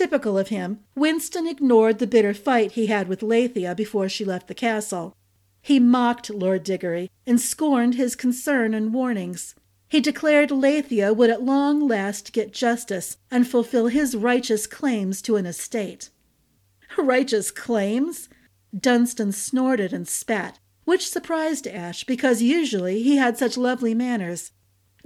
Typical 0.00 0.38
of 0.38 0.48
him, 0.48 0.80
Winston 0.94 1.46
ignored 1.46 1.98
the 1.98 2.06
bitter 2.06 2.32
fight 2.32 2.72
he 2.72 2.86
had 2.86 3.06
with 3.06 3.20
Leithia 3.20 3.76
before 3.76 4.08
she 4.08 4.24
left 4.24 4.48
the 4.48 4.54
castle. 4.54 5.14
He 5.60 5.78
mocked 5.78 6.30
Lord 6.30 6.64
Diggory 6.64 7.10
and 7.26 7.38
scorned 7.38 7.96
his 7.96 8.16
concern 8.16 8.72
and 8.72 8.94
warnings. 8.94 9.54
He 9.90 10.00
declared 10.00 10.50
Leithia 10.50 11.14
would 11.14 11.28
at 11.28 11.42
long 11.42 11.86
last 11.86 12.32
get 12.32 12.50
justice 12.50 13.18
and 13.30 13.46
fulfill 13.46 13.88
his 13.88 14.16
righteous 14.16 14.66
claims 14.66 15.20
to 15.20 15.36
an 15.36 15.44
estate. 15.44 16.08
Righteous 16.96 17.50
claims? 17.50 18.30
Dunstan 18.74 19.32
snorted 19.32 19.92
and 19.92 20.08
spat, 20.08 20.58
which 20.86 21.10
surprised 21.10 21.66
Ash 21.66 22.04
because 22.04 22.40
usually 22.40 23.02
he 23.02 23.16
had 23.16 23.36
such 23.36 23.58
lovely 23.58 23.92
manners. 23.92 24.52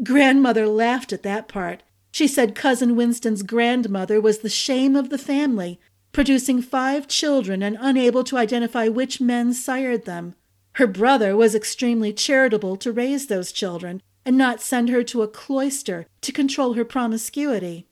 Grandmother 0.05 0.69
laughed 0.69 1.13
at 1.13 1.25
that 1.25 1.49
part. 1.49 1.83
She 2.15 2.29
said 2.29 2.55
Cousin 2.55 2.95
Winston's 2.95 3.43
grandmother 3.43 4.21
was 4.21 4.39
the 4.39 4.49
shame 4.49 4.95
of 4.95 5.11
the 5.11 5.19
family, 5.19 5.81
producing 6.13 6.63
five 6.63 7.09
children 7.09 7.61
and 7.61 7.77
unable 7.81 8.23
to 8.23 8.37
identify 8.37 8.87
which 8.87 9.21
men 9.21 9.53
sired 9.53 10.05
them. 10.05 10.37
Her 10.75 10.87
brother 10.87 11.37
was 11.37 11.57
extremely 11.57 12.13
charitable 12.13 12.77
to 12.77 12.93
raise 12.93 13.27
those 13.27 13.51
children 13.51 14.01
and 14.25 14.39
not 14.39 14.61
send 14.61 14.91
her 14.91 15.03
to 15.03 15.23
a 15.23 15.27
cloister 15.27 16.07
to 16.21 16.31
control 16.31 16.75
her 16.75 16.85
promiscuity. 16.85 17.89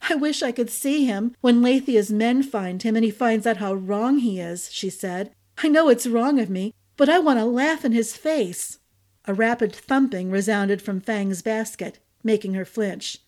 I 0.00 0.14
wish 0.14 0.42
I 0.42 0.50
could 0.50 0.70
see 0.70 1.04
him 1.04 1.36
when 1.42 1.60
Leithia's 1.60 2.10
men 2.10 2.42
find 2.42 2.82
him 2.82 2.96
and 2.96 3.04
he 3.04 3.10
finds 3.10 3.46
out 3.46 3.58
how 3.58 3.74
wrong 3.74 4.20
he 4.20 4.40
is, 4.40 4.72
she 4.72 4.88
said. 4.88 5.30
I 5.58 5.68
know 5.68 5.90
it's 5.90 6.06
wrong 6.06 6.40
of 6.40 6.48
me, 6.48 6.72
but 6.96 7.10
I 7.10 7.18
want 7.18 7.38
to 7.38 7.44
laugh 7.44 7.84
in 7.84 7.92
his 7.92 8.16
face. 8.16 8.78
A 9.26 9.34
rapid 9.34 9.74
thumping 9.74 10.30
resounded 10.30 10.80
from 10.80 11.02
Fang's 11.02 11.42
basket, 11.42 11.98
making 12.24 12.54
her 12.54 12.64
flinch. 12.64 13.18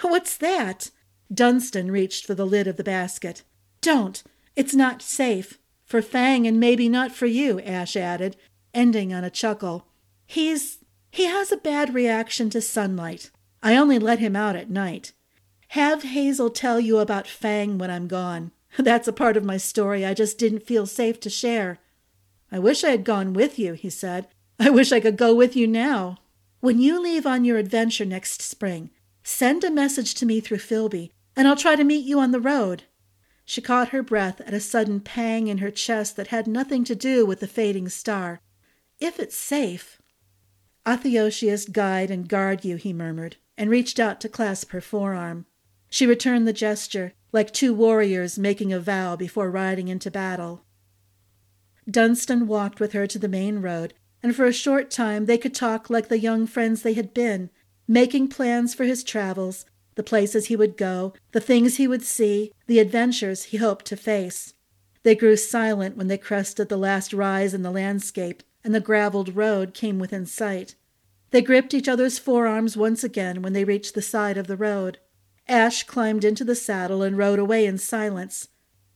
What's 0.02 0.36
that? 0.38 0.90
Dunstan 1.32 1.90
reached 1.90 2.26
for 2.26 2.34
the 2.34 2.46
lid 2.46 2.66
of 2.66 2.76
the 2.76 2.84
basket. 2.84 3.42
Don't! 3.80 4.22
It's 4.56 4.74
not 4.74 5.02
safe. 5.02 5.58
For 5.84 6.02
Fang 6.02 6.46
and 6.46 6.58
maybe 6.58 6.88
not 6.88 7.12
for 7.12 7.26
you, 7.26 7.60
Ash 7.60 7.96
added, 7.96 8.36
ending 8.72 9.12
on 9.12 9.24
a 9.24 9.30
chuckle. 9.30 9.86
He's. 10.26 10.78
he 11.10 11.24
has 11.24 11.52
a 11.52 11.56
bad 11.56 11.94
reaction 11.94 12.50
to 12.50 12.60
sunlight. 12.60 13.30
I 13.62 13.76
only 13.76 13.98
let 13.98 14.20
him 14.20 14.36
out 14.36 14.56
at 14.56 14.70
night. 14.70 15.12
Have 15.68 16.02
Hazel 16.02 16.50
tell 16.50 16.80
you 16.80 16.98
about 16.98 17.28
Fang 17.28 17.76
when 17.78 17.90
I'm 17.90 18.08
gone. 18.08 18.52
That's 18.78 19.08
a 19.08 19.12
part 19.12 19.36
of 19.36 19.44
my 19.44 19.56
story 19.56 20.04
I 20.04 20.14
just 20.14 20.38
didn't 20.38 20.66
feel 20.66 20.86
safe 20.86 21.20
to 21.20 21.30
share. 21.30 21.78
I 22.50 22.58
wish 22.58 22.84
I 22.84 22.90
had 22.90 23.04
gone 23.04 23.32
with 23.32 23.58
you, 23.58 23.74
he 23.74 23.90
said. 23.90 24.28
I 24.58 24.70
wish 24.70 24.92
I 24.92 25.00
could 25.00 25.16
go 25.16 25.34
with 25.34 25.54
you 25.54 25.66
now. 25.66 26.18
When 26.60 26.78
you 26.78 27.00
leave 27.00 27.26
on 27.26 27.44
your 27.44 27.58
adventure 27.58 28.04
next 28.04 28.42
spring, 28.42 28.90
send 29.30 29.64
a 29.64 29.70
message 29.70 30.14
to 30.14 30.26
me 30.26 30.40
through 30.40 30.58
Philby, 30.58 31.12
and 31.36 31.46
I'll 31.46 31.56
try 31.56 31.76
to 31.76 31.84
meet 31.84 32.04
you 32.04 32.18
on 32.18 32.32
the 32.32 32.40
road. 32.40 32.84
She 33.44 33.60
caught 33.60 33.88
her 33.88 34.02
breath 34.02 34.40
at 34.42 34.52
a 34.52 34.60
sudden 34.60 35.00
pang 35.00 35.46
in 35.46 35.58
her 35.58 35.70
chest 35.70 36.16
that 36.16 36.28
had 36.28 36.46
nothing 36.46 36.84
to 36.84 36.94
do 36.94 37.24
with 37.24 37.40
the 37.40 37.46
fading 37.46 37.88
star. 37.88 38.40
If 38.98 39.18
it's 39.18 39.36
safe. 39.36 40.00
Athosius 40.84 41.64
guide 41.66 42.10
and 42.10 42.28
guard 42.28 42.64
you, 42.64 42.76
he 42.76 42.92
murmured, 42.92 43.36
and 43.56 43.70
reached 43.70 43.98
out 43.98 44.20
to 44.20 44.28
clasp 44.28 44.72
her 44.72 44.80
forearm. 44.80 45.46
She 45.88 46.06
returned 46.06 46.46
the 46.46 46.52
gesture, 46.52 47.14
like 47.32 47.52
two 47.52 47.72
warriors 47.72 48.38
making 48.38 48.72
a 48.72 48.80
vow 48.80 49.16
before 49.16 49.50
riding 49.50 49.88
into 49.88 50.10
battle. 50.10 50.64
Dunstan 51.88 52.46
walked 52.46 52.78
with 52.78 52.92
her 52.92 53.06
to 53.06 53.18
the 53.18 53.28
main 53.28 53.60
road, 53.60 53.94
and 54.22 54.34
for 54.34 54.44
a 54.44 54.52
short 54.52 54.90
time 54.90 55.26
they 55.26 55.38
could 55.38 55.54
talk 55.54 55.88
like 55.88 56.08
the 56.08 56.18
young 56.18 56.46
friends 56.46 56.82
they 56.82 56.94
had 56.94 57.14
been, 57.14 57.50
making 57.90 58.28
plans 58.28 58.72
for 58.72 58.84
his 58.84 59.02
travels, 59.02 59.66
the 59.96 60.02
places 60.04 60.46
he 60.46 60.54
would 60.54 60.76
go, 60.76 61.12
the 61.32 61.40
things 61.40 61.76
he 61.76 61.88
would 61.88 62.04
see, 62.04 62.52
the 62.68 62.78
adventures 62.78 63.46
he 63.46 63.56
hoped 63.56 63.84
to 63.84 63.96
face. 63.96 64.54
They 65.02 65.16
grew 65.16 65.36
silent 65.36 65.96
when 65.96 66.06
they 66.06 66.16
crested 66.16 66.68
the 66.68 66.76
last 66.76 67.12
rise 67.12 67.52
in 67.52 67.62
the 67.62 67.70
landscape, 67.72 68.44
and 68.62 68.72
the 68.72 68.80
graveled 68.80 69.34
road 69.34 69.74
came 69.74 69.98
within 69.98 70.24
sight. 70.24 70.76
They 71.32 71.42
gripped 71.42 71.74
each 71.74 71.88
other's 71.88 72.16
forearms 72.16 72.76
once 72.76 73.02
again 73.02 73.42
when 73.42 73.54
they 73.54 73.64
reached 73.64 73.96
the 73.96 74.02
side 74.02 74.38
of 74.38 74.46
the 74.46 74.56
road. 74.56 74.98
Ash 75.48 75.82
climbed 75.82 76.24
into 76.24 76.44
the 76.44 76.54
saddle 76.54 77.02
and 77.02 77.18
rode 77.18 77.40
away 77.40 77.66
in 77.66 77.76
silence. 77.76 78.46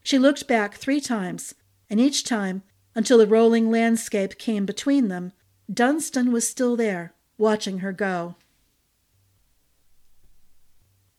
She 0.04 0.20
looked 0.20 0.46
back 0.46 0.76
three 0.76 1.00
times, 1.00 1.56
and 1.90 1.98
each 1.98 2.22
time 2.22 2.62
until 2.94 3.18
the 3.18 3.26
rolling 3.26 3.72
landscape 3.72 4.38
came 4.38 4.64
between 4.64 5.08
them, 5.08 5.32
Dunstan 5.72 6.30
was 6.30 6.46
still 6.46 6.76
there, 6.76 7.12
watching 7.36 7.78
her 7.78 7.92
go. 7.92 8.36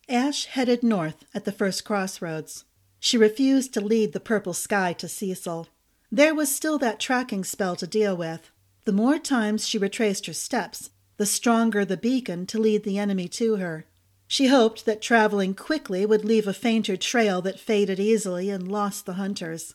Ash 0.07 0.45
headed 0.45 0.83
north 0.83 1.25
at 1.33 1.45
the 1.45 1.51
first 1.51 1.83
crossroads. 1.83 2.65
She 2.99 3.17
refused 3.17 3.73
to 3.73 3.81
lead 3.81 4.13
the 4.13 4.19
purple 4.19 4.53
sky 4.53 4.93
to 4.93 5.07
Cecil. 5.07 5.67
There 6.11 6.35
was 6.35 6.55
still 6.55 6.77
that 6.77 6.99
tracking 6.99 7.43
spell 7.43 7.75
to 7.77 7.87
deal 7.87 8.15
with. 8.15 8.51
The 8.83 8.93
more 8.93 9.17
times 9.17 9.67
she 9.67 9.79
retraced 9.79 10.27
her 10.27 10.33
steps, 10.33 10.91
the 11.17 11.25
stronger 11.25 11.83
the 11.83 11.97
beacon 11.97 12.45
to 12.47 12.59
lead 12.59 12.83
the 12.83 12.99
enemy 12.99 13.27
to 13.29 13.55
her. 13.55 13.85
She 14.27 14.47
hoped 14.47 14.85
that 14.85 15.01
traveling 15.01 15.55
quickly 15.55 16.05
would 16.05 16.23
leave 16.23 16.47
a 16.47 16.53
fainter 16.53 16.97
trail 16.97 17.41
that 17.41 17.59
faded 17.59 17.99
easily 17.99 18.49
and 18.49 18.71
lost 18.71 19.05
the 19.05 19.13
hunters. 19.13 19.73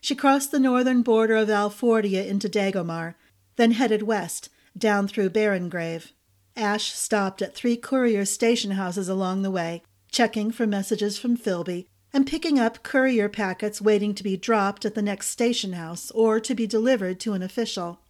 She 0.00 0.14
crossed 0.14 0.50
the 0.50 0.60
northern 0.60 1.02
border 1.02 1.36
of 1.36 1.48
Alfordia 1.48 2.26
into 2.26 2.48
Dagomar, 2.48 3.14
then 3.56 3.72
headed 3.72 4.02
west, 4.02 4.48
down 4.76 5.08
through 5.08 5.30
Barrengrave. 5.30 6.12
Ash 6.58 6.92
stopped 6.92 7.40
at 7.40 7.54
three 7.54 7.76
courier 7.76 8.24
station 8.24 8.72
houses 8.72 9.08
along 9.08 9.42
the 9.42 9.50
way, 9.50 9.82
checking 10.10 10.50
for 10.50 10.66
messages 10.66 11.16
from 11.16 11.36
Philby 11.36 11.86
and 12.12 12.26
picking 12.26 12.58
up 12.58 12.82
courier 12.82 13.28
packets 13.28 13.80
waiting 13.80 14.12
to 14.14 14.24
be 14.24 14.36
dropped 14.36 14.84
at 14.84 14.96
the 14.96 15.02
next 15.02 15.28
station 15.28 15.74
house 15.74 16.10
or 16.10 16.40
to 16.40 16.54
be 16.54 16.66
delivered 16.66 17.20
to 17.20 17.32
an 17.32 17.42
official. 17.42 18.00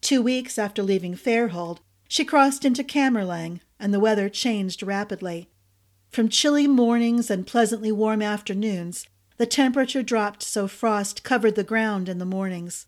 Two 0.00 0.22
weeks 0.22 0.58
after 0.58 0.82
leaving 0.82 1.14
Fairhold, 1.14 1.78
she 2.08 2.24
crossed 2.24 2.64
into 2.64 2.84
Camerlang, 2.84 3.60
and 3.80 3.92
the 3.92 4.00
weather 4.00 4.28
changed 4.28 4.82
rapidly. 4.82 5.48
From 6.10 6.28
chilly 6.28 6.68
mornings 6.68 7.30
and 7.30 7.46
pleasantly 7.46 7.90
warm 7.90 8.22
afternoons, 8.22 9.06
the 9.38 9.46
temperature 9.46 10.02
dropped 10.02 10.42
so 10.42 10.68
frost 10.68 11.24
covered 11.24 11.56
the 11.56 11.64
ground 11.64 12.08
in 12.08 12.18
the 12.18 12.24
mornings. 12.24 12.86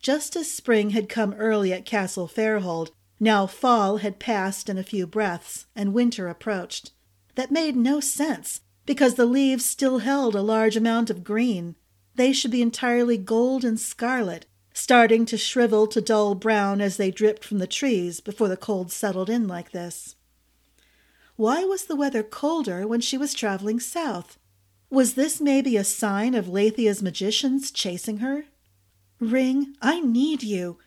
Just 0.00 0.34
as 0.34 0.50
spring 0.50 0.90
had 0.90 1.08
come 1.08 1.34
early 1.34 1.72
at 1.72 1.84
Castle 1.84 2.26
Fairhold, 2.26 2.90
now 3.24 3.46
fall 3.46 3.96
had 3.96 4.20
passed 4.20 4.68
in 4.68 4.78
a 4.78 4.84
few 4.84 5.06
breaths, 5.06 5.66
and 5.74 5.92
winter 5.92 6.28
approached. 6.28 6.92
That 7.34 7.50
made 7.50 7.74
no 7.74 7.98
sense, 7.98 8.60
because 8.86 9.14
the 9.14 9.26
leaves 9.26 9.64
still 9.64 9.98
held 9.98 10.36
a 10.36 10.42
large 10.42 10.76
amount 10.76 11.10
of 11.10 11.24
green. 11.24 11.74
They 12.14 12.32
should 12.32 12.52
be 12.52 12.62
entirely 12.62 13.18
gold 13.18 13.64
and 13.64 13.80
scarlet, 13.80 14.46
starting 14.72 15.24
to 15.26 15.36
shrivel 15.36 15.86
to 15.88 16.00
dull 16.00 16.34
brown 16.34 16.80
as 16.80 16.96
they 16.96 17.10
dripped 17.10 17.44
from 17.44 17.58
the 17.58 17.66
trees 17.66 18.20
before 18.20 18.48
the 18.48 18.56
cold 18.56 18.92
settled 18.92 19.30
in 19.30 19.48
like 19.48 19.72
this. 19.72 20.14
Why 21.36 21.64
was 21.64 21.86
the 21.86 21.96
weather 21.96 22.22
colder 22.22 22.86
when 22.86 23.00
she 23.00 23.18
was 23.18 23.34
traveling 23.34 23.80
south? 23.80 24.38
Was 24.90 25.14
this 25.14 25.40
maybe 25.40 25.76
a 25.76 25.82
sign 25.82 26.34
of 26.34 26.46
Lathia's 26.46 27.02
magicians 27.02 27.72
chasing 27.72 28.18
her? 28.18 28.44
Ring, 29.18 29.74
I 29.82 30.00
need 30.00 30.42
you. 30.42 30.78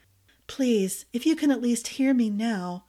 Please, 0.48 1.06
if 1.14 1.26
you 1.26 1.36
can 1.36 1.52
at 1.52 1.62
least 1.62 1.88
hear 1.88 2.14
me 2.14 2.30
now. 2.30 2.86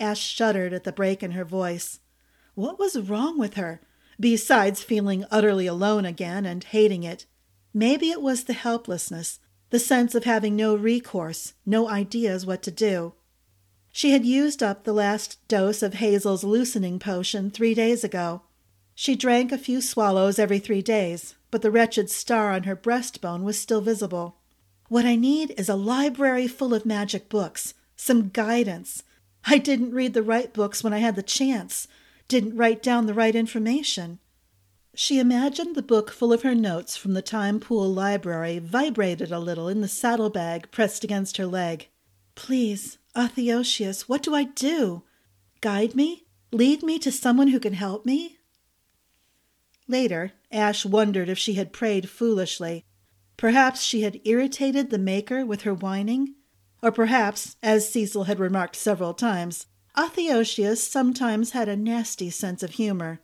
Ash 0.00 0.20
shuddered 0.20 0.72
at 0.72 0.84
the 0.84 0.92
break 0.92 1.22
in 1.22 1.32
her 1.32 1.44
voice. 1.44 2.00
What 2.54 2.78
was 2.78 2.98
wrong 3.00 3.38
with 3.38 3.54
her, 3.54 3.80
besides 4.18 4.82
feeling 4.82 5.24
utterly 5.30 5.66
alone 5.66 6.04
again 6.04 6.44
and 6.44 6.62
hating 6.62 7.04
it? 7.04 7.26
Maybe 7.72 8.10
it 8.10 8.20
was 8.20 8.44
the 8.44 8.52
helplessness, 8.52 9.38
the 9.70 9.78
sense 9.78 10.14
of 10.14 10.24
having 10.24 10.56
no 10.56 10.74
recourse, 10.74 11.54
no 11.64 11.88
ideas 11.88 12.44
what 12.44 12.62
to 12.64 12.70
do. 12.70 13.14
She 13.92 14.10
had 14.10 14.24
used 14.24 14.62
up 14.62 14.84
the 14.84 14.92
last 14.92 15.38
dose 15.48 15.82
of 15.82 15.94
Hazel's 15.94 16.44
loosening 16.44 16.98
potion 16.98 17.50
three 17.50 17.74
days 17.74 18.04
ago. 18.04 18.42
She 18.94 19.14
drank 19.14 19.52
a 19.52 19.58
few 19.58 19.80
swallows 19.80 20.38
every 20.38 20.58
three 20.58 20.82
days, 20.82 21.36
but 21.50 21.62
the 21.62 21.70
wretched 21.70 22.10
star 22.10 22.50
on 22.50 22.64
her 22.64 22.76
breastbone 22.76 23.42
was 23.44 23.58
still 23.58 23.80
visible. 23.80 24.37
What 24.88 25.04
I 25.04 25.16
need 25.16 25.54
is 25.58 25.68
a 25.68 25.74
library 25.74 26.48
full 26.48 26.72
of 26.72 26.86
magic 26.86 27.28
books, 27.28 27.74
some 27.94 28.30
guidance. 28.30 29.02
I 29.44 29.58
didn't 29.58 29.92
read 29.92 30.14
the 30.14 30.22
right 30.22 30.52
books 30.52 30.82
when 30.82 30.94
I 30.94 30.98
had 30.98 31.14
the 31.14 31.22
chance, 31.22 31.86
didn't 32.26 32.56
write 32.56 32.82
down 32.82 33.06
the 33.06 33.14
right 33.14 33.34
information. 33.34 34.18
She 34.94 35.18
imagined 35.18 35.76
the 35.76 35.82
book 35.82 36.10
full 36.10 36.32
of 36.32 36.42
her 36.42 36.54
notes 36.54 36.96
from 36.96 37.12
the 37.12 37.22
Time 37.22 37.60
Pool 37.60 37.92
library 37.92 38.58
vibrated 38.58 39.30
a 39.30 39.38
little 39.38 39.68
in 39.68 39.80
the 39.82 39.88
saddlebag 39.88 40.70
pressed 40.70 41.04
against 41.04 41.36
her 41.36 41.46
leg. 41.46 41.88
Please, 42.34 42.98
Athosius, 43.14 44.08
what 44.08 44.22
do 44.22 44.34
I 44.34 44.44
do? 44.44 45.02
Guide 45.60 45.94
me? 45.94 46.24
Lead 46.50 46.82
me 46.82 46.98
to 47.00 47.12
someone 47.12 47.48
who 47.48 47.60
can 47.60 47.74
help 47.74 48.06
me? 48.06 48.38
Later, 49.86 50.32
Ash 50.50 50.84
wondered 50.86 51.28
if 51.28 51.38
she 51.38 51.54
had 51.54 51.72
prayed 51.72 52.08
foolishly. 52.08 52.86
Perhaps 53.38 53.82
she 53.82 54.02
had 54.02 54.20
irritated 54.24 54.90
the 54.90 54.98
Maker 54.98 55.46
with 55.46 55.62
her 55.62 55.72
whining. 55.72 56.34
Or 56.82 56.92
perhaps, 56.92 57.56
as 57.62 57.88
Cecil 57.88 58.24
had 58.24 58.38
remarked 58.38 58.76
several 58.76 59.14
times, 59.14 59.66
Athosius 59.96 60.82
sometimes 60.82 61.52
had 61.52 61.68
a 61.68 61.76
nasty 61.76 62.30
sense 62.30 62.62
of 62.62 62.72
humor. 62.72 63.20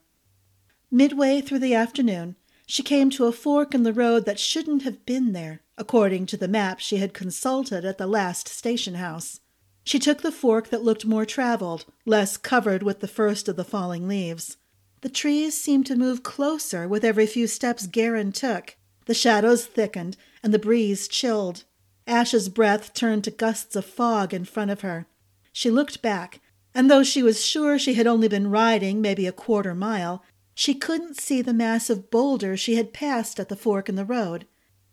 Midway 0.91 1.41
through 1.41 1.59
the 1.59 1.75
afternoon, 1.75 2.37
she 2.65 2.83
came 2.83 3.11
to 3.11 3.27
a 3.27 3.33
fork 3.33 3.75
in 3.75 3.83
the 3.83 3.93
road 3.93 4.25
that 4.25 4.39
shouldn't 4.39 4.85
have 4.85 5.05
been 5.05 5.33
there, 5.33 5.63
according 5.77 6.27
to 6.27 6.37
the 6.37 6.49
map 6.49 6.79
she 6.79 6.99
had 6.99 7.13
consulted 7.13 7.85
at 7.85 7.99
the 7.99 8.07
last 8.07 8.49
station 8.49 8.95
house. 8.95 9.41
She 9.83 9.99
took 9.99 10.23
the 10.23 10.33
fork 10.33 10.71
that 10.71 10.85
looked 10.85 11.05
more 11.05 11.27
traveled, 11.27 11.87
less 12.07 12.37
covered 12.37 12.85
with 12.85 13.01
the 13.01 13.09
first 13.09 13.49
of 13.49 13.57
the 13.57 13.65
falling 13.65 14.07
leaves. 14.07 14.57
The 15.01 15.09
trees 15.09 15.61
seemed 15.61 15.87
to 15.87 15.97
move 15.97 16.23
closer 16.23 16.87
with 16.87 17.05
every 17.05 17.27
few 17.27 17.49
steps 17.49 17.87
Garin 17.87 18.31
took. 18.33 18.77
The 19.07 19.15
shadows 19.15 19.67
thickened, 19.67 20.17
and 20.43 20.53
the 20.53 20.59
breeze 20.59 21.09
chilled. 21.09 21.65
Ash's 22.07 22.49
breath 22.49 22.95
turned 22.95 23.25
to 23.25 23.31
gusts 23.31 23.77
of 23.77 23.85
fog 23.85 24.35
in 24.35 24.45
front 24.45 24.71
of 24.71 24.81
her. 24.83 25.07
She 25.53 25.71
looked 25.71 26.03
back, 26.03 26.41
and 26.75 26.91
though 26.91 27.05
she 27.05 27.23
was 27.23 27.45
sure 27.45 27.79
she 27.79 27.95
had 27.95 28.07
only 28.07 28.29
been 28.29 28.51
riding 28.51 29.01
maybe 29.01 29.27
a 29.27 29.33
quarter 29.33 29.75
mile, 29.75 30.23
she 30.55 30.75
couldn't 30.75 31.21
see 31.21 31.43
the 31.43 31.53
massive 31.53 32.11
boulder 32.11 32.57
she 32.57 32.77
had 32.77 32.93
passed 32.93 33.41
at 33.41 33.49
the 33.49 33.57
fork 33.57 33.89
in 33.89 33.95
the 33.95 34.05
road. 34.05 34.47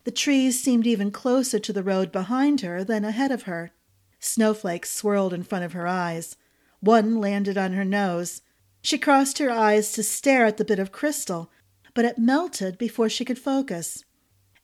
The 0.03 0.12
trees 0.12 0.62
seemed 0.62 0.88
even 0.88 1.12
closer 1.12 1.60
to 1.60 1.74
the 1.74 1.84
road 1.84 2.12
behind 2.12 2.62
her 2.62 2.84
than 2.84 3.06
ahead 3.06 3.32
of 3.32 3.44
her. 3.44 3.72
Snowflakes 4.20 4.91
swirled 4.91 5.34
in 5.34 5.44
front 5.44 5.65
of 5.65 5.74
her 5.74 5.88
eyes. 5.88 6.36
One 6.80 7.20
landed 7.20 7.58
on 7.58 7.74
her 7.74 7.86
nose. 7.86 8.41
She 8.82 8.98
crossed 8.98 9.38
her 9.38 9.51
eyes 9.51 9.91
to 9.94 10.03
stare 10.03 10.46
at 10.46 10.58
the 10.58 10.65
bit 10.65 10.80
of 10.80 10.91
crystal, 10.91 11.51
but 11.93 12.05
it 12.05 12.17
melted 12.17 12.77
before 12.77 13.10
she 13.10 13.25
could 13.25 13.39
focus. 13.39 14.03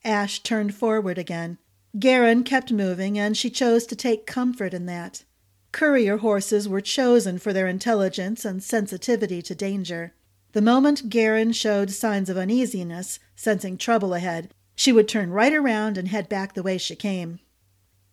Ash 0.03 0.41
turned 0.41 0.73
forward 0.73 1.17
again. 1.17 1.57
Garin 1.99 2.43
kept 2.43 2.71
moving, 2.71 3.17
and 3.17 3.35
she 3.35 3.49
chose 3.49 3.85
to 3.87 3.95
take 3.95 4.27
comfort 4.27 4.73
in 4.73 4.85
that. 4.85 5.23
Courier 5.71 6.17
horses 6.17 6.67
were 6.67 6.81
chosen 6.81 7.37
for 7.37 7.53
their 7.53 7.67
intelligence 7.67 8.45
and 8.45 8.63
sensitivity 8.63 9.41
to 9.41 9.55
danger. 9.55 10.13
The 10.53 10.61
moment 10.61 11.09
Garin 11.09 11.51
showed 11.51 11.91
signs 11.91 12.29
of 12.29 12.37
uneasiness, 12.37 13.19
sensing 13.35 13.77
trouble 13.77 14.13
ahead, 14.13 14.53
She 14.75 14.91
would 14.91 15.07
turn 15.07 15.31
right 15.31 15.53
around 15.53 15.97
and 15.97 16.07
head 16.07 16.29
back 16.29 16.53
the 16.53 16.63
way 16.63 16.77
she 16.77 16.95
came. 16.95 17.39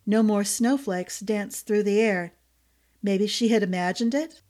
No 0.07 0.23
more 0.23 0.45
snowflakes 0.45 1.21
danced 1.21 1.67
through 1.67 1.83
the 1.83 2.01
air. 2.01 2.33
Maybe 3.03 3.27
she 3.27 3.49
had 3.49 3.63
imagined 3.63 4.15
it? 4.15 4.43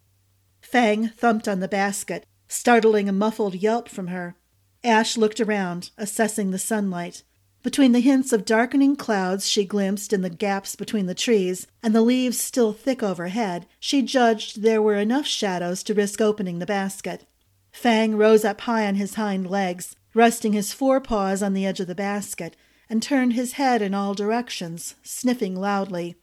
Fang 0.61 1.09
thumped 1.09 1.49
on 1.49 1.61
the 1.61 1.69
basket, 1.69 2.25
startling 2.49 3.09
a 3.09 3.13
muffled 3.13 3.55
yelp 3.55 3.89
from 3.89 4.09
her. 4.09 4.37
Ash 4.85 5.17
looked 5.17 5.41
around, 5.41 5.91
assessing 5.97 6.51
the 6.51 6.59
sunlight. 6.59 7.23
Between 7.63 7.93
the 7.93 8.01
hints 8.01 8.35
of 8.35 8.45
darkening 8.45 8.95
clouds 8.95 9.49
she 9.49 9.65
glimpsed 9.65 10.13
in 10.13 10.21
the 10.21 10.29
gaps 10.29 10.77
between 10.77 11.07
the 11.07 11.15
trees, 11.15 11.67
and 11.83 11.95
the 11.95 12.03
leaves 12.03 12.39
still 12.39 12.75
thick 12.75 13.03
overhead, 13.03 13.67
she 13.81 14.03
judged 14.03 14.61
there 14.61 14.83
were 14.83 14.97
enough 14.97 15.27
shadows 15.27 15.83
to 15.85 15.95
risk 15.95 16.21
opening 16.21 16.59
the 16.59 16.67
basket. 16.67 17.25
Fang 17.73 18.17
rose 18.17 18.45
up 18.45 18.61
high 18.61 18.87
on 18.87 18.97
his 18.97 19.15
hind 19.15 19.49
legs, 19.49 19.97
resting 20.13 20.53
his 20.53 20.75
forepaws 20.75 21.43
on 21.43 21.55
the 21.55 21.65
edge 21.65 21.81
of 21.81 21.87
the 21.87 21.95
basket, 21.95 22.55
and 22.91 23.03
turned 23.03 23.33
his 23.33 23.55
head 23.55 23.81
in 23.81 23.95
all 23.95 24.13
directions, 24.13 24.97
sniffing 25.03 25.57
loudly. 25.57 26.17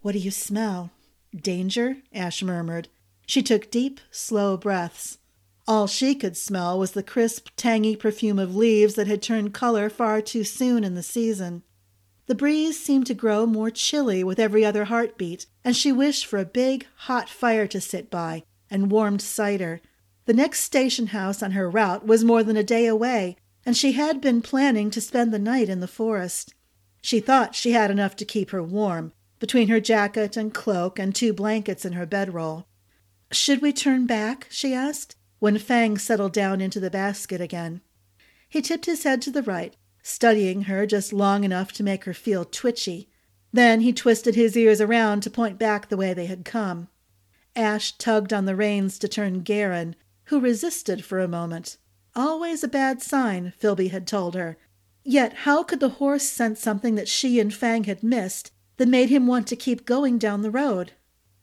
What 0.00 0.12
do 0.12 0.18
you 0.18 0.32
smell? 0.32 0.90
Danger? 1.32 1.98
Ash 2.12 2.42
murmured. 2.42 2.88
She 3.24 3.40
took 3.40 3.70
deep, 3.70 4.00
slow 4.10 4.56
breaths. 4.56 5.18
All 5.68 5.86
she 5.86 6.14
could 6.14 6.36
smell 6.36 6.78
was 6.78 6.92
the 6.92 7.02
crisp, 7.02 7.48
tangy 7.56 7.94
perfume 7.94 8.38
of 8.38 8.56
leaves 8.56 8.94
that 8.94 9.06
had 9.06 9.22
turned 9.22 9.54
color 9.54 9.88
far 9.88 10.20
too 10.20 10.42
soon 10.42 10.82
in 10.82 10.94
the 10.94 11.02
season. 11.02 11.62
The 12.26 12.34
breeze 12.34 12.82
seemed 12.82 13.06
to 13.06 13.14
grow 13.14 13.46
more 13.46 13.70
chilly 13.70 14.24
with 14.24 14.38
every 14.38 14.64
other 14.64 14.86
heartbeat, 14.86 15.46
and 15.64 15.76
she 15.76 15.92
wished 15.92 16.26
for 16.26 16.38
a 16.38 16.44
big, 16.44 16.86
hot 16.96 17.28
fire 17.28 17.66
to 17.68 17.80
sit 17.80 18.10
by 18.10 18.44
and 18.70 18.90
warmed 18.90 19.22
cider. 19.22 19.80
The 20.24 20.34
next 20.34 20.60
station 20.60 21.08
house 21.08 21.42
on 21.42 21.52
her 21.52 21.68
route 21.68 22.06
was 22.06 22.24
more 22.24 22.42
than 22.42 22.56
a 22.56 22.64
day 22.64 22.86
away, 22.86 23.36
and 23.64 23.76
she 23.76 23.92
had 23.92 24.20
been 24.20 24.42
planning 24.42 24.90
to 24.90 25.00
spend 25.00 25.32
the 25.32 25.38
night 25.38 25.68
in 25.68 25.80
the 25.80 25.88
forest. 25.88 26.54
She 27.02 27.20
thought 27.20 27.54
she 27.54 27.72
had 27.72 27.90
enough 27.90 28.16
to 28.16 28.24
keep 28.24 28.50
her 28.50 28.62
warm, 28.62 29.12
between 29.38 29.68
her 29.68 29.80
jacket 29.80 30.36
and 30.36 30.54
cloak 30.54 30.98
and 30.98 31.14
two 31.14 31.32
blankets 31.32 31.84
in 31.84 31.92
her 31.92 32.06
bedroll. 32.06 32.66
Should 33.30 33.60
we 33.60 33.72
turn 33.72 34.06
back? 34.06 34.46
she 34.50 34.72
asked, 34.74 35.16
when 35.42 35.58
Fang 35.58 35.98
settled 35.98 36.32
down 36.32 36.60
into 36.60 36.78
the 36.78 36.88
basket 36.88 37.40
again. 37.40 37.80
He 38.48 38.62
tipped 38.62 38.86
his 38.86 39.02
head 39.02 39.20
to 39.22 39.30
the 39.32 39.42
right, 39.42 39.74
studying 40.00 40.62
her 40.62 40.86
just 40.86 41.12
long 41.12 41.42
enough 41.42 41.72
to 41.72 41.82
make 41.82 42.04
her 42.04 42.14
feel 42.14 42.44
twitchy. 42.44 43.08
Then 43.52 43.80
he 43.80 43.92
twisted 43.92 44.36
his 44.36 44.56
ears 44.56 44.80
around 44.80 45.24
to 45.24 45.30
point 45.30 45.58
back 45.58 45.88
the 45.88 45.96
way 45.96 46.14
they 46.14 46.26
had 46.26 46.44
come. 46.44 46.86
Ash 47.56 47.90
tugged 47.98 48.32
on 48.32 48.44
the 48.44 48.54
reins 48.54 49.00
to 49.00 49.08
turn 49.08 49.40
Garin, 49.40 49.96
who 50.26 50.38
resisted 50.38 51.04
for 51.04 51.18
a 51.18 51.26
moment. 51.26 51.76
Always 52.14 52.62
a 52.62 52.68
bad 52.68 53.02
sign, 53.02 53.52
Filby 53.58 53.88
had 53.88 54.06
told 54.06 54.36
her. 54.36 54.56
Yet 55.02 55.32
how 55.38 55.64
could 55.64 55.80
the 55.80 55.96
horse 55.98 56.22
sense 56.22 56.60
something 56.60 56.94
that 56.94 57.08
she 57.08 57.40
and 57.40 57.52
Fang 57.52 57.82
had 57.82 58.04
missed 58.04 58.52
that 58.76 58.86
made 58.86 59.08
him 59.08 59.26
want 59.26 59.48
to 59.48 59.56
keep 59.56 59.86
going 59.86 60.18
down 60.18 60.42
the 60.42 60.52
road? 60.52 60.92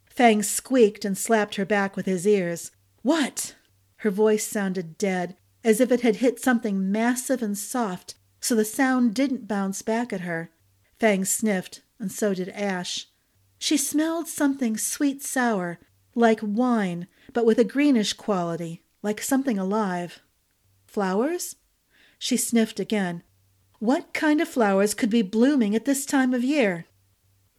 Fang 0.06 0.42
squeaked 0.42 1.04
and 1.04 1.18
slapped 1.18 1.56
her 1.56 1.66
back 1.66 1.98
with 1.98 2.06
his 2.06 2.26
ears. 2.26 2.72
What? 3.02 3.56
Her 4.00 4.12
voice 4.12 4.48
sounded 4.48 4.98
dead, 4.98 5.36
as 5.64 5.82
if 5.82 5.92
it 5.92 6.02
had 6.02 6.18
hit 6.18 6.40
something 6.40 6.90
massive 6.90 7.44
and 7.44 7.58
soft, 7.58 8.16
so 8.40 8.56
the 8.56 8.64
sound 8.64 9.14
didn't 9.14 9.48
bounce 9.48 9.82
back 9.82 10.14
at 10.14 10.22
her. 10.22 10.52
Fang 11.00 11.26
sniffed, 11.26 11.82
and 12.00 12.10
so 12.10 12.34
did 12.34 12.48
Ash. 12.50 13.08
She 13.58 13.76
smelled 13.76 14.28
something 14.30 14.78
sweet 14.78 15.22
sour, 15.22 15.80
like 16.16 16.40
wine, 16.42 17.08
but 17.34 17.46
with 17.46 17.60
a 17.60 17.66
greenish 17.66 18.14
quality, 18.14 18.84
like 19.04 19.22
something 19.22 19.60
alive. 19.60 20.22
Flowers? 20.88 21.58
She 22.18 22.38
sniffed 22.38 22.80
again. 22.80 23.22
What 23.80 24.14
kind 24.14 24.40
of 24.40 24.48
flowers 24.48 24.94
could 24.94 25.10
be 25.10 25.22
blooming 25.22 25.76
at 25.76 25.84
this 25.84 26.06
time 26.06 26.34
of 26.34 26.44
year? 26.44 26.86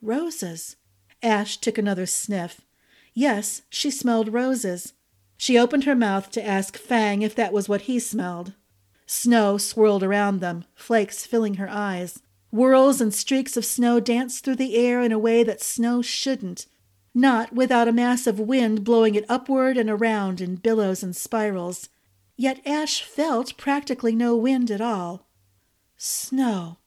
Roses. 0.00 0.76
Ash 1.22 1.58
took 1.58 1.76
another 1.76 2.06
sniff. 2.06 2.62
Yes, 3.12 3.62
she 3.68 3.90
smelled 3.90 4.32
roses. 4.32 4.94
She 5.40 5.58
opened 5.58 5.84
her 5.84 5.94
mouth 5.94 6.30
to 6.32 6.46
ask 6.46 6.76
Fang 6.76 7.22
if 7.22 7.34
that 7.34 7.50
was 7.50 7.66
what 7.66 7.82
he 7.82 7.98
smelled. 7.98 8.52
Snow 9.06 9.56
swirled 9.56 10.02
around 10.02 10.40
them, 10.40 10.66
flakes 10.74 11.24
filling 11.24 11.54
her 11.54 11.66
eyes. 11.70 12.20
Whirls 12.52 13.00
and 13.00 13.14
streaks 13.14 13.56
of 13.56 13.64
snow 13.64 14.00
danced 14.00 14.44
through 14.44 14.56
the 14.56 14.76
air 14.76 15.00
in 15.00 15.12
a 15.12 15.18
way 15.18 15.42
that 15.42 15.62
snow 15.62 16.02
shouldn't, 16.02 16.66
not 17.14 17.54
without 17.54 17.88
a 17.88 17.92
mass 17.92 18.26
of 18.26 18.38
wind 18.38 18.84
blowing 18.84 19.14
it 19.14 19.24
upward 19.30 19.78
and 19.78 19.88
around 19.88 20.42
in 20.42 20.56
billows 20.56 21.02
and 21.02 21.16
spirals. 21.16 21.88
Yet 22.36 22.60
Ash 22.66 23.02
felt 23.02 23.56
practically 23.56 24.14
no 24.14 24.36
wind 24.36 24.70
at 24.70 24.82
all. 24.82 25.26
Snow 25.96 26.80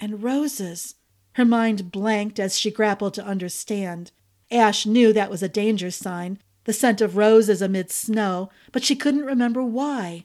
and 0.00 0.20
roses. 0.20 0.96
Her 1.34 1.44
mind 1.44 1.92
blanked 1.92 2.40
as 2.40 2.58
she 2.58 2.72
grappled 2.72 3.14
to 3.14 3.24
understand. 3.24 4.10
Ash 4.50 4.84
knew 4.84 5.12
that 5.12 5.30
was 5.30 5.44
a 5.44 5.48
danger 5.48 5.92
sign, 5.92 6.40
the 6.64 6.72
scent 6.72 7.00
of 7.00 7.16
roses 7.16 7.62
amid 7.62 7.90
snow, 7.90 8.50
but 8.72 8.82
she 8.82 8.96
couldn't 8.96 9.24
remember 9.24 9.62
why. 9.62 10.24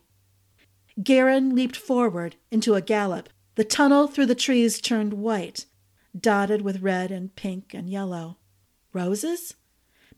Garin 1.01 1.55
leaped 1.55 1.75
forward 1.75 2.35
into 2.51 2.75
a 2.75 2.81
gallop. 2.81 3.29
The 3.55 3.63
tunnel 3.63 4.07
through 4.07 4.27
the 4.27 4.35
trees 4.35 4.79
turned 4.79 5.13
white, 5.13 5.65
dotted 6.17 6.61
with 6.61 6.81
red 6.81 7.11
and 7.11 7.35
pink 7.35 7.73
and 7.73 7.89
yellow. 7.89 8.37
Roses? 8.93 9.55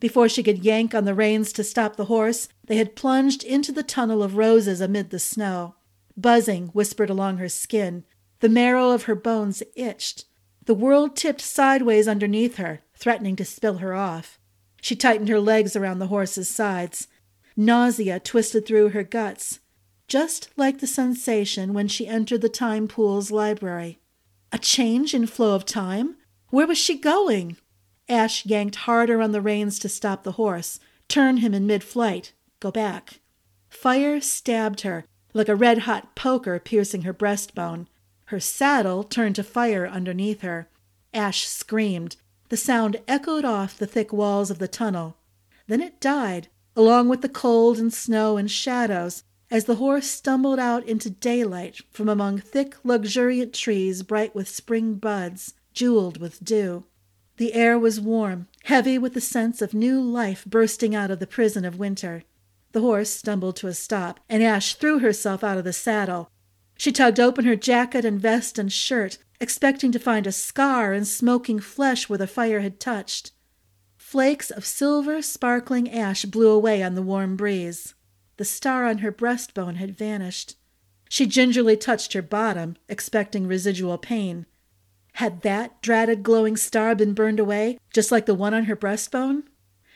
Before 0.00 0.28
she 0.28 0.42
could 0.42 0.64
yank 0.64 0.94
on 0.94 1.04
the 1.04 1.14
reins 1.14 1.52
to 1.52 1.62
stop 1.62 1.96
the 1.96 2.06
horse, 2.06 2.48
they 2.66 2.76
had 2.76 2.96
plunged 2.96 3.44
into 3.44 3.70
the 3.70 3.84
tunnel 3.84 4.22
of 4.22 4.36
roses 4.36 4.80
amid 4.80 5.10
the 5.10 5.18
snow. 5.18 5.76
Buzzing 6.16 6.68
whispered 6.68 7.10
along 7.10 7.38
her 7.38 7.48
skin. 7.48 8.04
The 8.40 8.48
marrow 8.48 8.90
of 8.90 9.04
her 9.04 9.14
bones 9.14 9.62
itched. 9.76 10.24
The 10.64 10.74
world 10.74 11.16
tipped 11.16 11.40
sideways 11.40 12.08
underneath 12.08 12.56
her, 12.56 12.80
threatening 12.94 13.36
to 13.36 13.44
spill 13.44 13.78
her 13.78 13.94
off. 13.94 14.38
She 14.82 14.96
tightened 14.96 15.30
her 15.30 15.40
legs 15.40 15.76
around 15.76 16.00
the 16.00 16.08
horse's 16.08 16.48
sides. 16.48 17.06
Nausea 17.56 18.18
twisted 18.18 18.66
through 18.66 18.90
her 18.90 19.04
guts, 19.04 19.60
just 20.08 20.50
like 20.56 20.80
the 20.80 20.86
sensation 20.86 21.72
when 21.72 21.86
she 21.86 22.08
entered 22.08 22.40
the 22.40 22.48
time 22.48 22.88
pool's 22.88 23.30
library. 23.30 24.00
A 24.50 24.58
change 24.58 25.14
in 25.14 25.26
flow 25.26 25.54
of 25.54 25.64
time? 25.64 26.16
Where 26.48 26.66
was 26.66 26.78
she 26.78 26.98
going? 26.98 27.56
Ash 28.08 28.44
yanked 28.44 28.74
harder 28.74 29.22
on 29.22 29.30
the 29.30 29.40
reins 29.40 29.78
to 29.78 29.88
stop 29.88 30.24
the 30.24 30.32
horse, 30.32 30.80
turn 31.08 31.36
him 31.38 31.54
in 31.54 31.64
mid 31.66 31.84
flight, 31.84 32.32
go 32.58 32.72
back. 32.72 33.20
Fire 33.70 34.20
stabbed 34.20 34.80
her 34.80 35.06
like 35.32 35.48
a 35.48 35.56
red 35.56 35.78
hot 35.78 36.16
poker 36.16 36.58
piercing 36.58 37.02
her 37.02 37.14
breastbone. 37.14 37.86
Her 38.26 38.40
saddle 38.40 39.04
turned 39.04 39.36
to 39.36 39.44
fire 39.44 39.86
underneath 39.86 40.40
her. 40.40 40.68
Ash 41.14 41.46
screamed. 41.46 42.16
The 42.52 42.58
sound 42.58 43.00
echoed 43.08 43.46
off 43.46 43.78
the 43.78 43.86
thick 43.86 44.12
walls 44.12 44.50
of 44.50 44.58
the 44.58 44.68
tunnel. 44.68 45.16
Then 45.68 45.80
it 45.80 46.02
died, 46.02 46.48
along 46.76 47.08
with 47.08 47.22
the 47.22 47.30
cold 47.30 47.78
and 47.78 47.90
snow 47.90 48.36
and 48.36 48.50
shadows, 48.50 49.24
as 49.50 49.64
the 49.64 49.76
horse 49.76 50.06
stumbled 50.06 50.58
out 50.58 50.86
into 50.86 51.08
daylight 51.08 51.80
from 51.90 52.10
among 52.10 52.40
thick, 52.40 52.76
luxuriant 52.84 53.54
trees 53.54 54.02
bright 54.02 54.34
with 54.34 54.50
spring 54.50 54.96
buds, 54.96 55.54
jeweled 55.72 56.18
with 56.18 56.44
dew. 56.44 56.84
The 57.38 57.54
air 57.54 57.78
was 57.78 57.98
warm, 57.98 58.48
heavy 58.64 58.98
with 58.98 59.14
the 59.14 59.22
sense 59.22 59.62
of 59.62 59.72
new 59.72 60.02
life 60.02 60.44
bursting 60.44 60.94
out 60.94 61.10
of 61.10 61.20
the 61.20 61.26
prison 61.26 61.64
of 61.64 61.78
winter. 61.78 62.22
The 62.72 62.82
horse 62.82 63.08
stumbled 63.08 63.56
to 63.56 63.68
a 63.68 63.72
stop, 63.72 64.20
and 64.28 64.42
Ash 64.42 64.74
threw 64.74 64.98
herself 64.98 65.42
out 65.42 65.56
of 65.56 65.64
the 65.64 65.72
saddle. 65.72 66.28
She 66.76 66.92
tugged 66.92 67.18
open 67.18 67.46
her 67.46 67.56
jacket 67.56 68.04
and 68.04 68.20
vest 68.20 68.58
and 68.58 68.70
shirt, 68.70 69.16
expecting 69.42 69.90
to 69.90 69.98
find 69.98 70.24
a 70.24 70.32
scar 70.32 70.92
and 70.92 71.06
smoking 71.06 71.58
flesh 71.58 72.08
where 72.08 72.16
the 72.16 72.28
fire 72.28 72.60
had 72.60 72.78
touched. 72.78 73.32
Flakes 73.96 74.52
of 74.52 74.64
silver, 74.64 75.20
sparkling 75.20 75.90
ash 75.90 76.24
blew 76.24 76.48
away 76.48 76.80
on 76.80 76.94
the 76.94 77.02
warm 77.02 77.34
breeze. 77.34 77.94
The 78.36 78.44
star 78.44 78.86
on 78.86 78.98
her 78.98 79.10
breastbone 79.10 79.76
had 79.76 79.98
vanished. 79.98 80.54
She 81.08 81.26
gingerly 81.26 81.76
touched 81.76 82.12
her 82.12 82.22
bottom, 82.22 82.76
expecting 82.88 83.48
residual 83.48 83.98
pain. 83.98 84.46
Had 85.14 85.42
that 85.42 85.82
dratted 85.82 86.22
glowing 86.22 86.56
star 86.56 86.94
been 86.94 87.12
burned 87.12 87.40
away, 87.40 87.78
just 87.92 88.12
like 88.12 88.26
the 88.26 88.34
one 88.36 88.54
on 88.54 88.66
her 88.66 88.76
breastbone? 88.76 89.42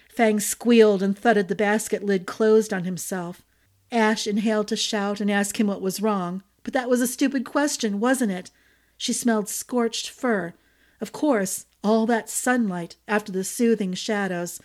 Fang 0.08 0.40
squealed 0.40 1.04
and 1.04 1.16
thudded 1.16 1.46
the 1.46 1.54
basket 1.54 2.02
lid 2.02 2.26
closed 2.26 2.72
on 2.72 2.82
himself. 2.82 3.44
Ash 3.92 4.26
inhaled 4.26 4.66
to 4.68 4.76
shout 4.76 5.20
and 5.20 5.30
ask 5.30 5.60
him 5.60 5.68
what 5.68 5.80
was 5.80 6.02
wrong, 6.02 6.42
but 6.64 6.72
that 6.72 6.90
was 6.90 7.00
a 7.00 7.06
stupid 7.06 7.44
question, 7.44 8.00
wasn't 8.00 8.32
it? 8.32 8.50
She 8.96 9.12
smelled 9.12 9.48
scorched 9.48 10.10
fur. 10.10 10.54
Of 11.00 11.12
course, 11.12 11.66
all 11.84 12.06
that 12.06 12.30
sunlight 12.30 12.96
after 13.06 13.30
the 13.30 13.44
soothing 13.44 13.94
shadows. 13.94 14.60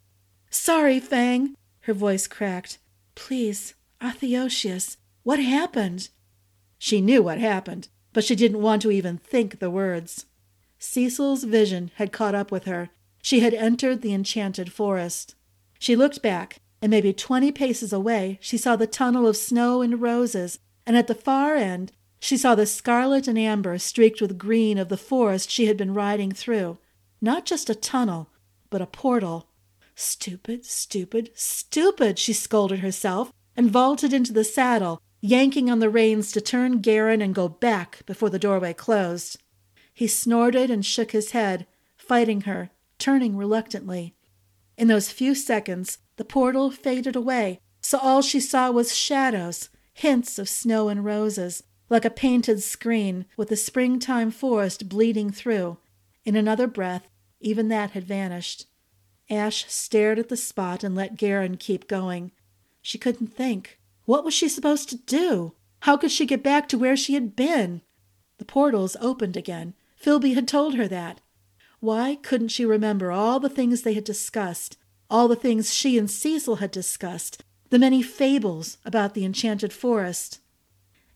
Sorry, 0.50 1.00
Fang, 1.00 1.56
her 1.82 1.94
voice 1.94 2.28
cracked. 2.28 2.78
Please, 3.15 3.74
Athosius, 4.02 4.98
what 5.24 5.39
happened? 5.39 6.10
She 6.78 7.02
knew 7.02 7.22
what 7.22 7.38
happened, 7.38 7.89
but 8.13 8.24
she 8.24 8.36
didn't 8.36 8.62
want 8.62 8.82
to 8.82 8.91
even 8.91 9.17
think 9.17 9.60
the 9.60 9.70
words. 9.70 10.26
Cecil's 10.80 11.44
vision 11.44 11.91
had 11.96 12.12
caught 12.12 12.34
up 12.34 12.52
with 12.52 12.65
her. 12.65 12.89
She 13.22 13.41
had 13.41 13.54
entered 13.54 14.02
the 14.02 14.13
enchanted 14.13 14.72
forest. 14.72 15.36
She 15.78 15.96
looked 15.96 16.24
back, 16.24 16.58
and 16.82 16.89
maybe 16.89 17.13
twenty 17.13 17.52
paces 17.52 17.94
away 17.94 18.39
she 18.41 18.58
saw 18.58 18.76
the 18.76 18.88
tunnel 18.88 19.28
of 19.28 19.38
snow 19.38 19.82
and 19.82 20.02
roses, 20.02 20.58
and 20.88 20.98
at 20.98 21.06
the 21.08 21.13
far 21.13 21.56
end 21.56 21.91
She 22.23 22.38
saw 22.38 22.53
the 22.53 22.67
scarlet 22.67 23.27
and 23.27 23.38
amber 23.38 23.79
streaked 23.79 24.21
with 24.21 24.38
green 24.38 24.77
of 24.77 24.89
the 24.89 24.95
forest 24.95 25.49
she 25.49 25.65
had 25.65 25.75
been 25.75 25.95
riding 25.95 26.31
through. 26.31 26.77
Not 27.19 27.47
just 27.47 27.67
a 27.67 27.75
tunnel, 27.75 28.29
but 28.69 28.81
a 28.81 28.86
portal. 28.86 29.47
Stupid, 29.95 30.63
stupid, 30.63 31.31
stupid, 31.34 32.19
she 32.19 32.31
scolded 32.31 32.79
herself, 32.79 33.34
and 33.57 33.71
vaulted 33.71 34.13
into 34.13 34.31
the 34.31 34.43
saddle, 34.43 35.01
yanking 35.19 35.69
on 35.71 35.79
the 35.79 35.89
reins 35.89 36.31
to 36.31 36.41
turn 36.41 36.77
Garin 36.77 37.23
and 37.23 37.34
go 37.34 37.49
back 37.49 38.05
before 38.05 38.29
the 38.29 38.39
doorway 38.39 38.73
closed. 38.73 39.41
He 39.91 40.07
snorted 40.07 40.69
and 40.69 40.86
shook 40.86 41.12
his 41.12 41.31
head, 41.31 41.65
fighting 41.97 42.41
her, 42.41 42.69
turning 42.99 43.36
reluctantly. 43.36 44.13
In 44.77 44.88
those 44.88 45.12
few 45.12 45.34
seconds, 45.34 45.97
the 46.17 46.23
portal 46.23 46.69
faded 46.69 47.15
away, 47.15 47.62
so 47.81 47.97
all 47.97 48.21
she 48.21 48.39
saw 48.39 48.69
was 48.69 48.95
shadows, 48.95 49.69
hints 49.95 50.38
of 50.38 50.47
snow 50.47 50.88
and 50.88 51.03
roses, 51.03 51.63
like 51.91 52.06
a 52.06 52.10
painted 52.10 52.63
screen 52.63 53.25
with 53.36 53.49
the 53.49 53.58
springtime 53.58 54.32
forest 54.32 54.88
bleeding 54.88 55.30
through. 55.30 55.77
In 56.23 56.38
another 56.38 56.65
breath, 56.65 57.10
even 57.41 57.67
that 57.67 57.91
had 57.91 58.06
vanished. 58.06 58.65
Ash 59.30 59.65
stared 59.67 60.17
at 60.17 60.30
the 60.30 60.38
spot 60.38 60.86
and 60.86 60.95
let 60.95 61.17
Garin 61.17 61.58
keep 61.58 61.89
going. 61.89 62.32
She 62.82 62.97
couldn't 62.97 63.36
think. 63.36 63.77
What 64.06 64.23
was 64.23 64.34
she 64.34 64.47
supposed 64.47 64.88
to 64.89 64.97
do? 64.97 65.54
How 65.82 65.97
could 65.97 66.12
she 66.12 66.25
get 66.25 66.41
back 66.41 66.69
to 66.69 66.77
where 66.77 66.95
she 66.95 67.13
had 67.13 67.36
been? 67.36 67.82
The 68.38 68.45
portals 68.45 68.95
opened 69.01 69.36
again. 69.36 69.73
Filby 69.97 70.34
had 70.34 70.47
told 70.47 70.75
her 70.75 70.88
that. 70.88 71.19
Why 71.82 72.15
couldn't 72.15 72.49
she 72.49 72.65
remember 72.65 73.12
all 73.12 73.39
the 73.39 73.49
things 73.49 73.82
they 73.82 73.95
had 73.95 74.04
discussed, 74.06 74.77
all 75.10 75.27
the 75.27 75.36
things 75.36 75.73
she 75.73 75.97
and 75.97 76.10
Cecil 76.10 76.58
had 76.58 76.71
discussed, 76.71 77.43
the 77.69 77.80
many 77.80 78.01
fables 78.01 78.77
about 78.86 79.13
the 79.13 79.25
enchanted 79.25 79.73
forest? 79.73 80.40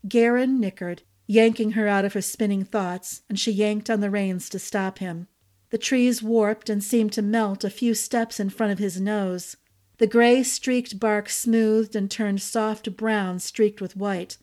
Garin 0.08 0.60
nickered, 0.60 1.04
yanking 1.28 1.72
her 1.72 1.88
out 1.88 2.06
of 2.06 2.14
her 2.14 2.22
spinning 2.22 2.64
thoughts, 2.64 3.24
and 3.28 3.40
she 3.40 3.52
yanked 3.52 3.90
on 3.90 4.02
the 4.02 4.12
reins 4.12 4.50
to 4.50 4.60
stop 4.60 5.00
him. 5.00 5.28
The 5.72 5.78
trees 5.78 6.22
warped 6.22 6.70
and 6.70 6.84
seemed 6.84 7.14
to 7.14 7.22
melt 7.22 7.64
a 7.64 7.70
few 7.70 7.94
steps 7.94 8.40
in 8.40 8.50
front 8.50 8.72
of 8.72 8.80
his 8.80 9.02
nose. 9.02 9.58
The 9.98 10.08
gray 10.08 10.44
streaked 10.44 11.00
bark 11.00 11.30
smoothed 11.30 11.96
and 11.96 12.12
turned 12.12 12.42
soft 12.42 12.96
brown 12.96 13.40
streaked 13.40 13.82
with 13.82 13.98
white. 13.98 14.38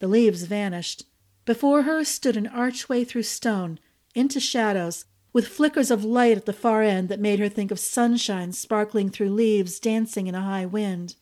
The 0.00 0.08
leaves 0.08 0.42
vanished. 0.42 1.04
Before 1.44 1.82
her 1.82 2.02
stood 2.04 2.36
an 2.36 2.46
archway 2.48 3.04
through 3.04 3.22
stone, 3.22 3.78
into 4.14 4.40
shadows, 4.40 5.04
with 5.32 5.46
flickers 5.46 5.90
of 5.90 6.02
light 6.02 6.36
at 6.36 6.46
the 6.46 6.52
far 6.52 6.82
end 6.82 7.08
that 7.10 7.20
made 7.20 7.38
her 7.38 7.48
think 7.48 7.70
of 7.70 7.78
sunshine 7.78 8.52
sparkling 8.52 9.10
through 9.10 9.30
leaves 9.30 9.78
dancing 9.78 10.26
in 10.26 10.34
a 10.34 10.42
high 10.42 10.66
wind. 10.66 11.14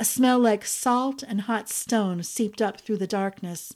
A 0.00 0.04
smell 0.04 0.38
like 0.38 0.64
salt 0.64 1.24
and 1.26 1.42
hot 1.42 1.68
stone 1.68 2.22
seeped 2.22 2.62
up 2.62 2.80
through 2.80 2.98
the 2.98 3.06
darkness. 3.06 3.74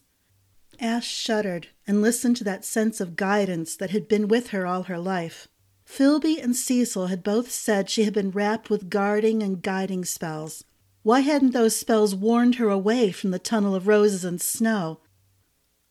Ash 0.79 1.07
shuddered 1.07 1.69
and 1.87 2.01
listened 2.01 2.37
to 2.37 2.45
that 2.45 2.65
sense 2.65 3.01
of 3.01 3.17
guidance 3.17 3.77
that 3.77 3.91
had 3.91 4.07
been 4.07 4.29
with 4.29 4.49
her 4.49 4.65
all 4.65 4.85
her 4.85 4.99
life. 4.99 5.49
Filby 5.85 6.41
and 6.41 6.55
Cecil 6.55 7.09
had 7.09 7.25
both 7.25 7.51
said 7.51 7.91
she 7.91 8.05
had 8.05 8.15
been 8.15 8.31
wrapped 8.31 8.71
with 8.71 8.89
guarding 8.89 9.43
and 9.43 9.63
guiding 9.63 10.05
spells. 10.05 10.65
Why 11.03 11.21
hadn't 11.21 11.51
those 11.51 11.75
spells 11.75 12.15
warned 12.15 12.55
her 12.55 12.69
away 12.69 13.11
from 13.11 13.33
the 13.33 13.41
tunnel 13.41 13.75
of 13.75 13.89
roses 13.89 14.25
and 14.25 14.41
snow? 14.41 15.01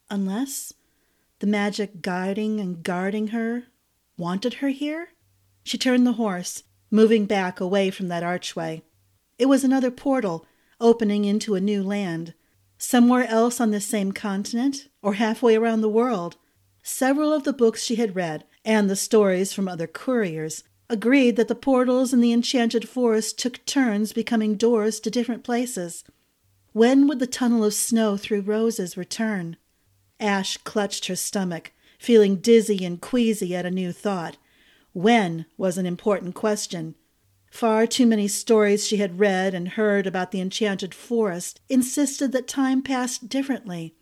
Unless 0.09 0.73
the 1.39 1.47
magic 1.47 2.01
guiding 2.01 2.59
and 2.61 2.81
guarding 2.81 3.27
her 3.27 3.65
wanted 4.17 4.55
her 4.55 4.69
here? 4.69 5.09
She 5.63 5.77
turned 5.77 6.07
the 6.07 6.13
horse, 6.13 6.63
moving 6.89 7.25
back 7.25 7.59
away 7.59 7.91
from 7.91 8.07
that 8.07 8.23
archway. 8.23 8.83
It 9.41 9.49
was 9.49 9.63
another 9.63 9.89
portal, 9.89 10.45
opening 10.79 11.25
into 11.25 11.55
a 11.55 11.59
new 11.59 11.81
land. 11.81 12.35
Somewhere 12.77 13.25
else 13.25 13.59
on 13.59 13.71
this 13.71 13.87
same 13.87 14.11
continent, 14.11 14.87
or 15.01 15.15
halfway 15.15 15.55
around 15.55 15.81
the 15.81 15.89
world. 15.89 16.35
Several 16.83 17.33
of 17.33 17.43
the 17.43 17.51
books 17.51 17.83
she 17.83 17.95
had 17.95 18.15
read, 18.15 18.43
and 18.63 18.87
the 18.87 18.95
stories 18.95 19.51
from 19.51 19.67
other 19.67 19.87
couriers, 19.87 20.63
agreed 20.91 21.37
that 21.37 21.47
the 21.47 21.55
portals 21.55 22.13
in 22.13 22.21
the 22.21 22.31
enchanted 22.31 22.87
forest 22.87 23.39
took 23.39 23.65
turns 23.65 24.13
becoming 24.13 24.57
doors 24.57 24.99
to 24.99 25.09
different 25.09 25.43
places. 25.43 26.03
When 26.73 27.07
would 27.07 27.17
the 27.17 27.25
tunnel 27.25 27.63
of 27.63 27.73
snow 27.73 28.17
through 28.17 28.41
roses 28.41 28.95
return? 28.95 29.57
Ash 30.19 30.57
clutched 30.57 31.07
her 31.07 31.15
stomach, 31.15 31.71
feeling 31.97 32.35
dizzy 32.35 32.85
and 32.85 33.01
queasy 33.01 33.55
at 33.55 33.65
a 33.65 33.71
new 33.71 33.91
thought. 33.91 34.37
When 34.93 35.47
was 35.57 35.79
an 35.79 35.87
important 35.87 36.35
question. 36.35 36.93
Far 37.51 37.85
too 37.85 38.07
many 38.07 38.29
stories 38.29 38.87
she 38.87 38.97
had 38.97 39.19
read 39.19 39.53
and 39.53 39.67
heard 39.67 40.07
about 40.07 40.31
the 40.31 40.39
enchanted 40.39 40.95
forest 40.95 41.59
insisted 41.69 42.31
that 42.31 42.47
time 42.47 42.81
passed 42.81 43.27
differently. 43.27 43.93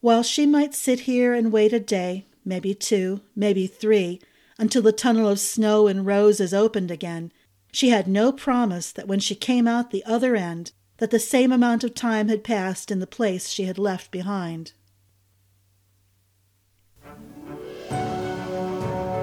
While 0.00 0.22
she 0.22 0.46
might 0.46 0.74
sit 0.74 1.00
here 1.00 1.34
and 1.34 1.52
wait 1.52 1.74
a 1.74 1.78
day, 1.78 2.26
maybe 2.44 2.74
two, 2.74 3.20
maybe 3.36 3.66
three, 3.66 4.20
until 4.58 4.80
the 4.80 4.92
tunnel 4.92 5.28
of 5.28 5.38
snow 5.38 5.86
and 5.86 6.06
roses 6.06 6.54
opened 6.54 6.90
again, 6.90 7.32
she 7.70 7.90
had 7.90 8.08
no 8.08 8.32
promise 8.32 8.90
that 8.92 9.06
when 9.06 9.20
she 9.20 9.34
came 9.34 9.68
out 9.68 9.90
the 9.90 10.04
other 10.04 10.34
end, 10.34 10.72
that 10.96 11.10
the 11.10 11.20
same 11.20 11.52
amount 11.52 11.84
of 11.84 11.94
time 11.94 12.28
had 12.28 12.42
passed 12.42 12.90
in 12.90 12.98
the 12.98 13.06
place 13.06 13.50
she 13.50 13.64
had 13.64 13.78
left 13.78 14.10
behind. 14.10 14.72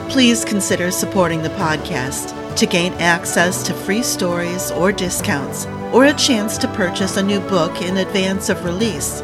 Please 0.09 0.45
consider 0.45 0.89
supporting 0.89 1.41
the 1.41 1.49
podcast 1.49 2.31
to 2.55 2.65
gain 2.65 2.93
access 2.93 3.63
to 3.63 3.73
free 3.73 4.03
stories 4.03 4.71
or 4.71 4.91
discounts 4.91 5.65
or 5.93 6.05
a 6.05 6.13
chance 6.13 6.57
to 6.57 6.67
purchase 6.69 7.17
a 7.17 7.23
new 7.23 7.39
book 7.41 7.81
in 7.81 7.97
advance 7.97 8.49
of 8.49 8.63
release. 8.65 9.21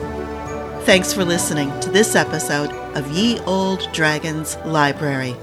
Thanks 0.86 1.14
for 1.14 1.24
listening 1.24 1.78
to 1.82 1.90
this 1.90 2.16
episode 2.16 2.72
of 2.96 3.10
Ye 3.12 3.40
Olde 3.42 3.88
Dragons 3.94 4.58
Library. 4.66 5.36